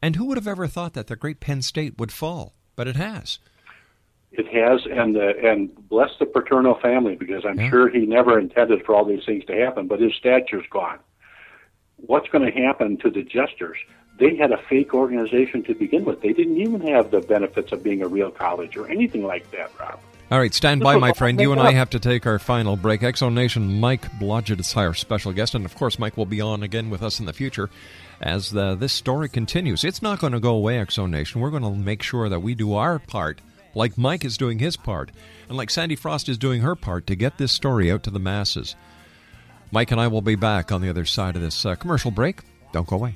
And 0.01 0.15
who 0.15 0.25
would 0.25 0.37
have 0.37 0.47
ever 0.47 0.65
thought 0.65 0.93
that 0.93 1.05
the 1.05 1.15
great 1.15 1.39
Penn 1.39 1.61
State 1.61 1.99
would 1.99 2.11
fall? 2.11 2.55
But 2.79 2.87
it 2.87 2.95
has. 2.95 3.39
It 4.31 4.47
has, 4.47 4.85
and 4.89 5.17
uh, 5.17 5.33
and 5.43 5.75
bless 5.89 6.11
the 6.17 6.25
Paterno 6.25 6.75
family 6.75 7.17
because 7.17 7.43
I'm 7.45 7.59
yeah. 7.59 7.69
sure 7.69 7.89
he 7.89 8.05
never 8.05 8.39
intended 8.39 8.85
for 8.85 8.95
all 8.95 9.03
these 9.03 9.25
things 9.25 9.43
to 9.47 9.53
happen, 9.53 9.87
but 9.87 9.99
his 9.99 10.13
stature's 10.15 10.65
gone. 10.69 10.99
What's 11.97 12.29
going 12.29 12.49
to 12.49 12.57
happen 12.57 12.95
to 12.99 13.09
the 13.09 13.21
jesters? 13.21 13.77
They 14.17 14.37
had 14.37 14.53
a 14.53 14.57
fake 14.69 14.93
organization 14.93 15.61
to 15.63 15.75
begin 15.75 16.05
with. 16.05 16.21
They 16.21 16.31
didn't 16.31 16.55
even 16.55 16.79
have 16.87 17.11
the 17.11 17.19
benefits 17.19 17.73
of 17.73 17.83
being 17.83 18.01
a 18.01 18.07
real 18.07 18.31
college 18.31 18.77
or 18.77 18.87
anything 18.87 19.25
like 19.25 19.51
that, 19.51 19.71
Rob. 19.77 19.99
All 20.31 20.37
right, 20.37 20.53
stand 20.53 20.81
by, 20.81 20.95
my 20.97 21.11
friend. 21.13 21.39
You 21.39 21.53
and 21.53 21.59
I 21.59 21.71
have 21.73 21.89
to 21.89 21.99
take 21.99 22.27
our 22.27 22.37
final 22.37 22.77
break. 22.77 23.01
X 23.01 23.21
Zone 23.21 23.33
Nation, 23.33 23.79
Mike 23.79 24.11
Blodgett 24.19 24.59
is 24.59 24.75
our 24.75 24.93
special 24.93 25.33
guest, 25.33 25.55
and 25.55 25.65
of 25.65 25.73
course, 25.73 25.97
Mike 25.97 26.17
will 26.17 26.27
be 26.27 26.39
on 26.39 26.61
again 26.61 26.91
with 26.91 27.01
us 27.01 27.19
in 27.19 27.25
the 27.25 27.33
future 27.33 27.67
as 28.21 28.51
the, 28.51 28.75
this 28.75 28.93
story 28.93 29.27
continues. 29.27 29.83
It's 29.83 30.03
not 30.03 30.19
going 30.19 30.33
to 30.33 30.39
go 30.39 30.53
away, 30.53 30.77
X 30.77 30.95
Zone 30.95 31.09
Nation. 31.09 31.41
We're 31.41 31.49
going 31.49 31.63
to 31.63 31.71
make 31.71 32.03
sure 32.03 32.29
that 32.29 32.41
we 32.41 32.53
do 32.53 32.75
our 32.75 32.99
part, 32.99 33.41
like 33.73 33.97
Mike 33.97 34.23
is 34.23 34.37
doing 34.37 34.59
his 34.59 34.77
part, 34.77 35.09
and 35.47 35.57
like 35.57 35.71
Sandy 35.71 35.95
Frost 35.95 36.29
is 36.29 36.37
doing 36.37 36.61
her 36.61 36.75
part 36.75 37.07
to 37.07 37.15
get 37.15 37.39
this 37.39 37.51
story 37.51 37.91
out 37.91 38.03
to 38.03 38.11
the 38.11 38.19
masses. 38.19 38.75
Mike 39.71 39.89
and 39.89 39.99
I 39.99 40.09
will 40.09 40.21
be 40.21 40.35
back 40.35 40.71
on 40.71 40.81
the 40.81 40.89
other 40.89 41.05
side 41.05 41.37
of 41.37 41.41
this 41.41 41.65
uh, 41.65 41.73
commercial 41.73 42.11
break. 42.11 42.41
Don't 42.71 42.87
go 42.87 42.97
away. 42.97 43.15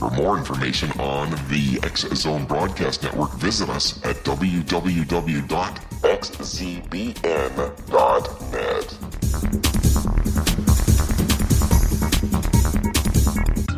For 0.00 0.10
more 0.12 0.38
information 0.38 0.90
on 0.98 1.28
the 1.50 1.78
X 1.82 2.08
Zone 2.14 2.46
Broadcast 2.46 3.02
Network, 3.02 3.34
visit 3.34 3.68
us 3.68 4.02
at 4.02 4.16
www.xzbn.net. 4.24 4.70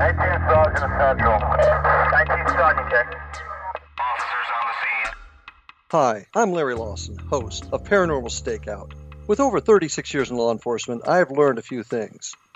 Eighteen 0.00 0.40
Sergeant 0.48 0.92
Central. 0.96 1.38
Nineteen 2.12 2.48
Sergeant, 2.54 2.90
check. 2.90 3.08
Officers 3.98 4.48
on 4.54 4.62
the 4.68 4.74
scene. 4.78 5.14
Hi, 5.90 6.26
I'm 6.36 6.52
Larry 6.52 6.76
Lawson, 6.76 7.18
host 7.18 7.64
of 7.72 7.82
Paranormal 7.82 8.30
Stakeout. 8.30 8.92
With 9.26 9.40
over 9.40 9.58
36 9.58 10.14
years 10.14 10.30
in 10.30 10.36
law 10.36 10.52
enforcement, 10.52 11.02
I 11.08 11.16
have 11.16 11.32
learned 11.32 11.58
a 11.58 11.62
few 11.62 11.82
things. 11.82 12.36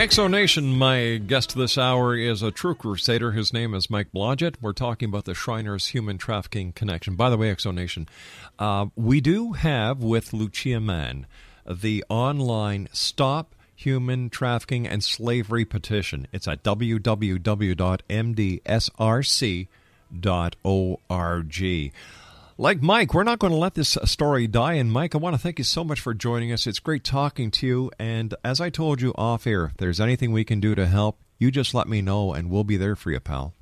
X 0.00 0.14
Zone 0.14 0.30
Nation, 0.30 0.78
my 0.78 1.18
guest 1.18 1.54
this 1.54 1.76
hour 1.76 2.16
is 2.16 2.42
a 2.42 2.50
true 2.50 2.74
crusader. 2.74 3.32
His 3.32 3.52
name 3.52 3.74
is 3.74 3.90
Mike 3.90 4.08
Blodgett. 4.14 4.54
We're 4.62 4.72
talking 4.72 5.10
about 5.10 5.26
the 5.26 5.34
Shriners 5.34 5.88
human 5.88 6.16
trafficking 6.16 6.72
connection. 6.72 7.16
By 7.16 7.28
the 7.28 7.36
way, 7.36 7.50
X 7.50 7.64
Zone 7.64 7.74
Nation, 7.74 8.08
uh, 8.58 8.86
we 8.96 9.20
do 9.20 9.52
have 9.52 10.02
with 10.02 10.32
Lucia 10.32 10.80
Mann 10.80 11.26
the 11.68 12.02
online 12.08 12.88
Stop 12.94 13.54
Human 13.76 14.30
Trafficking 14.30 14.88
and 14.88 15.04
Slavery 15.04 15.66
petition. 15.66 16.26
It's 16.32 16.48
at 16.48 16.62
www.mdsrc.org. 16.62 17.42
Like 22.60 22.82
Mike, 22.82 23.14
we're 23.14 23.24
not 23.24 23.38
going 23.38 23.54
to 23.54 23.58
let 23.58 23.72
this 23.72 23.96
uh, 23.96 24.04
story 24.04 24.46
die. 24.46 24.74
And 24.74 24.92
Mike, 24.92 25.14
I 25.14 25.18
want 25.18 25.32
to 25.32 25.40
thank 25.40 25.56
you 25.56 25.64
so 25.64 25.82
much 25.82 25.98
for 25.98 26.12
joining 26.12 26.52
us. 26.52 26.66
It's 26.66 26.78
great 26.78 27.04
talking 27.04 27.50
to 27.52 27.66
you. 27.66 27.90
And 27.98 28.34
as 28.44 28.60
I 28.60 28.68
told 28.68 29.00
you 29.00 29.14
off 29.14 29.46
air, 29.46 29.64
if 29.64 29.78
there's 29.78 29.98
anything 29.98 30.30
we 30.30 30.44
can 30.44 30.60
do 30.60 30.74
to 30.74 30.84
help, 30.84 31.18
you 31.38 31.50
just 31.50 31.72
let 31.72 31.88
me 31.88 32.02
know 32.02 32.34
and 32.34 32.50
we'll 32.50 32.64
be 32.64 32.76
there 32.76 32.96
for 32.96 33.12
you, 33.12 33.18
pal. 33.18 33.54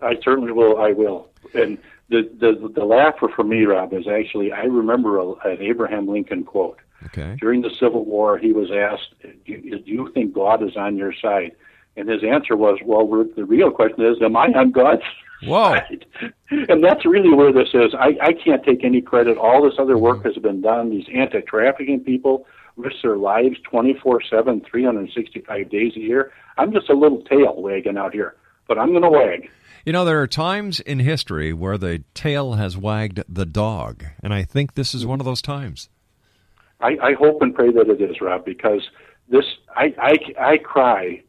I 0.00 0.14
certainly 0.24 0.50
will. 0.50 0.78
I 0.78 0.92
will. 0.92 1.28
And 1.52 1.76
the 2.08 2.22
the, 2.40 2.72
the 2.74 2.86
laugher 2.86 3.28
for 3.28 3.44
me, 3.44 3.64
Rob, 3.66 3.92
is 3.92 4.08
actually 4.08 4.50
I 4.50 4.62
remember 4.62 5.18
a, 5.18 5.32
an 5.32 5.60
Abraham 5.60 6.08
Lincoln 6.08 6.44
quote. 6.44 6.78
Okay. 7.04 7.36
During 7.38 7.60
the 7.60 7.74
Civil 7.78 8.06
War, 8.06 8.38
he 8.38 8.54
was 8.54 8.70
asked, 8.70 9.12
"Do 9.20 9.34
you, 9.44 9.78
do 9.78 9.90
you 9.90 10.10
think 10.14 10.32
God 10.32 10.62
is 10.62 10.74
on 10.74 10.96
your 10.96 11.12
side?" 11.12 11.52
And 11.98 12.08
his 12.08 12.24
answer 12.24 12.56
was, 12.56 12.78
"Well, 12.82 13.26
the 13.36 13.44
real 13.44 13.70
question 13.70 14.06
is, 14.06 14.22
am 14.22 14.36
I 14.36 14.46
on 14.54 14.70
God's 14.70 15.02
Whoa. 15.42 15.74
side?" 15.74 16.06
And 16.50 16.82
that's 16.82 17.04
really 17.04 17.32
where 17.32 17.52
this 17.52 17.68
is. 17.74 17.94
I, 17.98 18.16
I 18.22 18.32
can't 18.32 18.64
take 18.64 18.84
any 18.84 19.00
credit. 19.00 19.36
All 19.36 19.62
this 19.62 19.78
other 19.78 19.98
work 19.98 20.18
mm-hmm. 20.18 20.28
has 20.28 20.36
been 20.36 20.60
done. 20.60 20.90
These 20.90 21.06
anti-trafficking 21.12 22.00
people 22.00 22.46
risk 22.76 22.96
their 23.02 23.16
lives 23.16 23.56
24/7, 23.70 24.64
365 24.64 25.70
days 25.70 25.92
a 25.96 26.00
year. 26.00 26.32
I'm 26.58 26.72
just 26.72 26.88
a 26.88 26.94
little 26.94 27.22
tail 27.22 27.60
wagging 27.60 27.96
out 27.96 28.12
here, 28.12 28.36
but 28.68 28.78
I'm 28.78 28.90
going 28.90 29.02
to 29.02 29.10
wag. 29.10 29.50
You 29.84 29.92
know, 29.92 30.04
there 30.04 30.20
are 30.20 30.26
times 30.26 30.80
in 30.80 30.98
history 30.98 31.52
where 31.52 31.78
the 31.78 32.02
tail 32.12 32.54
has 32.54 32.76
wagged 32.76 33.22
the 33.28 33.46
dog, 33.46 34.04
and 34.20 34.34
I 34.34 34.42
think 34.42 34.74
this 34.74 34.94
is 34.94 35.06
one 35.06 35.20
of 35.20 35.26
those 35.26 35.40
times. 35.42 35.88
I, 36.80 36.98
I 37.00 37.12
hope 37.14 37.40
and 37.40 37.54
pray 37.54 37.70
that 37.70 37.88
it 37.88 38.00
is, 38.00 38.20
Rob, 38.20 38.44
because 38.44 38.82
this 39.28 39.44
I, 39.74 39.94
I, 39.98 40.16
I 40.52 40.56
cry 40.58 41.22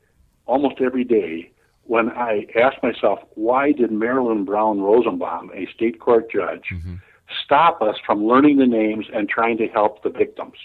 almost 0.45 0.81
every 0.81 1.03
day 1.03 1.51
when 1.87 2.09
I 2.11 2.45
ask 2.59 2.81
myself, 2.83 3.19
why 3.35 3.71
did 3.71 3.91
Marilyn 3.91 4.45
Brown 4.45 4.79
Rosenbaum, 4.81 5.51
a 5.53 5.67
state 5.73 5.99
court 5.99 6.31
judge, 6.31 6.65
Mm-hmm. 6.71 6.95
stop 7.43 7.81
us 7.81 7.95
from 8.05 8.25
learning 8.25 8.57
the 8.57 8.65
names 8.67 9.05
and 9.13 9.27
trying 9.27 9.57
to 9.57 9.67
help 9.67 10.03
the 10.03 10.09
victims? 10.09 10.55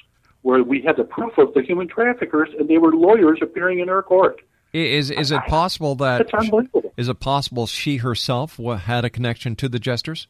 Where 0.42 0.62
we 0.62 0.82
had 0.82 0.96
the 0.96 1.04
proof 1.04 1.38
of 1.38 1.54
the 1.54 1.62
human 1.62 1.88
traffickers 1.88 2.48
and 2.58 2.68
they 2.68 2.78
were 2.78 2.92
lawyers 2.92 3.38
appearing 3.40 3.78
in 3.78 3.88
our 3.88 4.02
court. 4.02 4.40
Is 4.72 5.10
is 5.10 5.30
it 5.30 5.42
possible 5.48 5.94
that 5.96 6.32
unbelievable. 6.34 6.92
is 6.96 7.08
it 7.08 7.20
possible 7.20 7.66
she 7.66 7.98
herself 7.98 8.56
had 8.56 9.04
a 9.04 9.10
connection 9.10 9.54
to 9.56 9.68
the 9.68 9.78
jesters? 9.78 10.28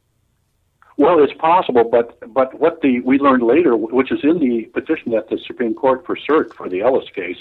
Well, 0.98 1.22
it's 1.22 1.32
possible, 1.32 1.84
but 1.84 2.18
but 2.34 2.58
what 2.60 2.82
the 2.82 3.00
we 3.00 3.18
learned 3.18 3.44
later, 3.44 3.76
which 3.76 4.12
is 4.12 4.20
in 4.22 4.40
the 4.40 4.64
petition 4.74 5.12
that 5.12 5.30
the 5.30 5.38
Supreme 5.46 5.74
Court 5.74 6.04
for 6.04 6.16
cert 6.16 6.52
for 6.54 6.68
the 6.68 6.80
Ellis 6.82 7.08
case, 7.14 7.38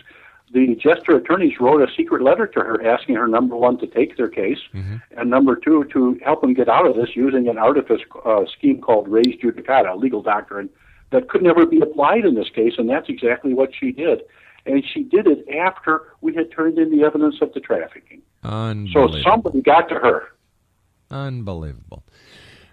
the 0.53 0.75
jester 0.75 1.15
attorneys 1.15 1.59
wrote 1.59 1.81
a 1.81 1.91
secret 1.95 2.21
letter 2.21 2.45
to 2.45 2.59
her 2.59 2.85
asking 2.85 3.15
her 3.15 3.27
number 3.27 3.55
one 3.55 3.77
to 3.79 3.87
take 3.87 4.17
their 4.17 4.27
case, 4.27 4.59
and 5.17 5.29
number 5.29 5.55
two 5.55 5.85
to 5.93 6.19
help 6.23 6.41
them 6.41 6.53
get 6.53 6.67
out 6.67 6.85
of 6.85 6.95
this 6.95 7.15
using 7.15 7.47
an 7.47 7.57
artifice 7.57 8.01
uh, 8.25 8.43
scheme 8.57 8.81
called 8.81 9.07
res 9.07 9.35
judicata, 9.41 9.93
a 9.93 9.95
legal 9.95 10.21
doctrine 10.21 10.69
that 11.11 11.29
could 11.29 11.41
never 11.41 11.65
be 11.65 11.79
applied 11.81 12.25
in 12.25 12.35
this 12.35 12.49
case, 12.49 12.73
and 12.77 12.89
that's 12.89 13.09
exactly 13.09 13.53
what 13.53 13.69
she 13.77 13.91
did. 13.91 14.21
And 14.65 14.83
she 14.93 15.03
did 15.03 15.25
it 15.27 15.45
after 15.49 16.13
we 16.21 16.35
had 16.35 16.51
turned 16.51 16.77
in 16.77 16.91
the 16.95 17.03
evidence 17.05 17.41
of 17.41 17.51
the 17.53 17.59
trafficking. 17.59 18.21
So 18.93 19.07
somebody 19.23 19.61
got 19.61 19.89
to 19.89 19.95
her. 19.95 20.27
Unbelievable. 21.09 22.03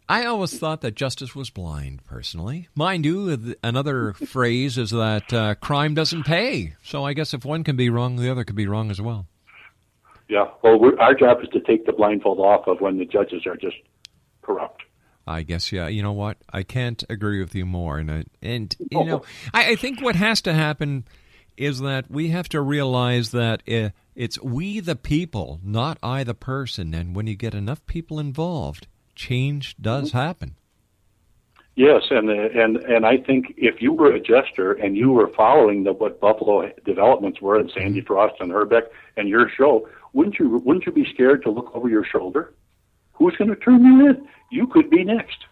I 0.08 0.24
always 0.24 0.58
thought 0.58 0.80
that 0.80 0.94
justice 0.94 1.34
was 1.34 1.50
blind, 1.50 2.02
personally. 2.04 2.68
Mind 2.74 3.04
you, 3.04 3.54
another 3.62 4.12
phrase 4.26 4.78
is 4.78 4.90
that 4.90 5.32
uh, 5.32 5.54
crime 5.56 5.94
doesn't 5.94 6.24
pay. 6.24 6.74
So 6.82 7.04
I 7.04 7.12
guess 7.12 7.34
if 7.34 7.44
one 7.44 7.62
can 7.62 7.76
be 7.76 7.90
wrong, 7.90 8.16
the 8.16 8.30
other 8.30 8.44
could 8.44 8.56
be 8.56 8.66
wrong 8.66 8.90
as 8.90 9.00
well. 9.00 9.26
Yeah. 10.28 10.48
Well, 10.62 10.80
our 10.98 11.14
job 11.14 11.42
is 11.42 11.48
to 11.50 11.60
take 11.60 11.86
the 11.86 11.92
blindfold 11.92 12.38
off 12.38 12.66
of 12.66 12.80
when 12.80 12.98
the 12.98 13.04
judges 13.04 13.46
are 13.46 13.56
just 13.56 13.76
corrupt. 14.42 14.82
I 15.26 15.42
guess, 15.42 15.72
yeah. 15.72 15.88
You 15.88 16.02
know 16.02 16.12
what? 16.12 16.38
I 16.50 16.62
can't 16.62 17.04
agree 17.10 17.40
with 17.40 17.54
you 17.54 17.66
more. 17.66 17.98
And, 17.98 18.10
I, 18.10 18.24
and 18.40 18.74
you 18.90 19.04
know, 19.04 19.22
I, 19.52 19.72
I 19.72 19.76
think 19.76 20.00
what 20.00 20.16
has 20.16 20.40
to 20.42 20.54
happen 20.54 21.04
is 21.58 21.80
that 21.80 22.10
we 22.10 22.28
have 22.28 22.48
to 22.50 22.62
realize 22.62 23.32
that 23.32 23.62
uh, 23.70 23.90
it's 24.14 24.40
we 24.40 24.80
the 24.80 24.96
people, 24.96 25.60
not 25.62 25.98
I 26.02 26.24
the 26.24 26.34
person. 26.34 26.94
And 26.94 27.14
when 27.14 27.26
you 27.26 27.34
get 27.34 27.54
enough 27.54 27.84
people 27.86 28.18
involved, 28.18 28.86
change 29.18 29.76
does 29.78 30.12
happen. 30.12 30.54
Yes, 31.74 32.02
and 32.10 32.28
and 32.28 32.76
and 32.78 33.06
I 33.06 33.18
think 33.18 33.54
if 33.56 33.80
you 33.80 33.92
were 33.92 34.12
a 34.12 34.18
jester 34.18 34.72
and 34.72 34.96
you 34.96 35.12
were 35.12 35.28
following 35.28 35.84
the 35.84 35.92
what 35.92 36.20
Buffalo 36.20 36.68
developments 36.84 37.40
were 37.40 37.56
and 37.56 37.70
Sandy 37.72 38.00
mm-hmm. 38.00 38.06
Frost 38.06 38.34
and 38.40 38.50
Herbeck 38.50 38.84
and 39.16 39.28
your 39.28 39.48
show, 39.48 39.88
wouldn't 40.12 40.40
you 40.40 40.60
wouldn't 40.64 40.86
you 40.86 40.92
be 40.92 41.06
scared 41.12 41.44
to 41.44 41.50
look 41.50 41.70
over 41.76 41.88
your 41.88 42.04
shoulder? 42.04 42.52
Who's 43.12 43.36
going 43.36 43.50
to 43.50 43.56
turn 43.56 43.84
you 43.84 44.08
in? 44.08 44.28
You 44.50 44.66
could 44.66 44.90
be 44.90 45.04
next. 45.04 45.44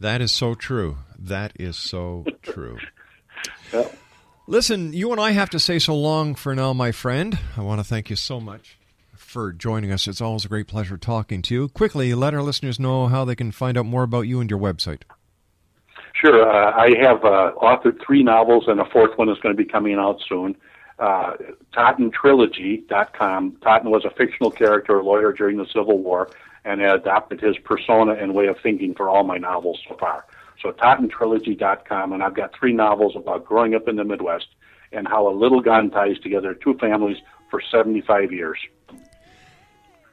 That 0.00 0.22
is 0.22 0.32
so 0.32 0.54
true. 0.54 0.96
That 1.18 1.52
is 1.56 1.76
so 1.76 2.24
true. 2.42 2.78
Yeah. 3.74 3.88
Listen, 4.46 4.94
you 4.94 5.12
and 5.12 5.20
I 5.20 5.32
have 5.32 5.50
to 5.50 5.58
say 5.58 5.78
so 5.78 5.94
long 5.94 6.34
for 6.34 6.54
now, 6.54 6.72
my 6.72 6.92
friend. 6.92 7.38
I 7.56 7.60
want 7.60 7.80
to 7.80 7.84
thank 7.84 8.08
you 8.08 8.16
so 8.16 8.40
much 8.40 8.78
for 9.36 9.52
joining 9.52 9.92
us. 9.92 10.08
It's 10.08 10.22
always 10.22 10.46
a 10.46 10.48
great 10.48 10.66
pleasure 10.66 10.96
talking 10.96 11.42
to 11.42 11.52
you. 11.52 11.68
Quickly, 11.68 12.14
let 12.14 12.32
our 12.32 12.40
listeners 12.40 12.80
know 12.80 13.08
how 13.08 13.26
they 13.26 13.36
can 13.36 13.52
find 13.52 13.76
out 13.76 13.84
more 13.84 14.02
about 14.02 14.22
you 14.22 14.40
and 14.40 14.48
your 14.48 14.58
website. 14.58 15.02
Sure. 16.14 16.50
Uh, 16.50 16.72
I 16.74 16.96
have 17.02 17.22
uh, 17.22 17.52
authored 17.60 18.02
three 18.02 18.22
novels, 18.22 18.64
and 18.66 18.80
a 18.80 18.86
fourth 18.86 19.18
one 19.18 19.28
is 19.28 19.36
going 19.40 19.54
to 19.54 19.62
be 19.62 19.68
coming 19.68 19.96
out 19.96 20.22
soon. 20.26 20.56
Uh, 20.98 21.34
TottenTrilogy.com. 21.74 23.58
Totten 23.60 23.90
was 23.90 24.06
a 24.06 24.10
fictional 24.16 24.50
character, 24.50 25.00
a 25.00 25.02
lawyer 25.02 25.34
during 25.34 25.58
the 25.58 25.66
Civil 25.66 25.98
War, 25.98 26.30
and 26.64 26.80
I 26.80 26.94
adopted 26.94 27.38
his 27.42 27.58
persona 27.58 28.12
and 28.12 28.34
way 28.34 28.46
of 28.46 28.56
thinking 28.62 28.94
for 28.94 29.10
all 29.10 29.22
my 29.22 29.36
novels 29.36 29.78
so 29.86 29.98
far. 29.98 30.24
So 30.62 30.72
TottenTrilogy.com, 30.72 32.14
and 32.14 32.22
I've 32.22 32.32
got 32.32 32.54
three 32.58 32.72
novels 32.72 33.14
about 33.14 33.44
growing 33.44 33.74
up 33.74 33.86
in 33.86 33.96
the 33.96 34.04
Midwest 34.04 34.46
and 34.92 35.06
how 35.06 35.28
a 35.28 35.34
little 35.36 35.60
gun 35.60 35.90
ties 35.90 36.18
together 36.20 36.54
two 36.54 36.78
families 36.78 37.18
for 37.50 37.60
75 37.60 38.32
years. 38.32 38.58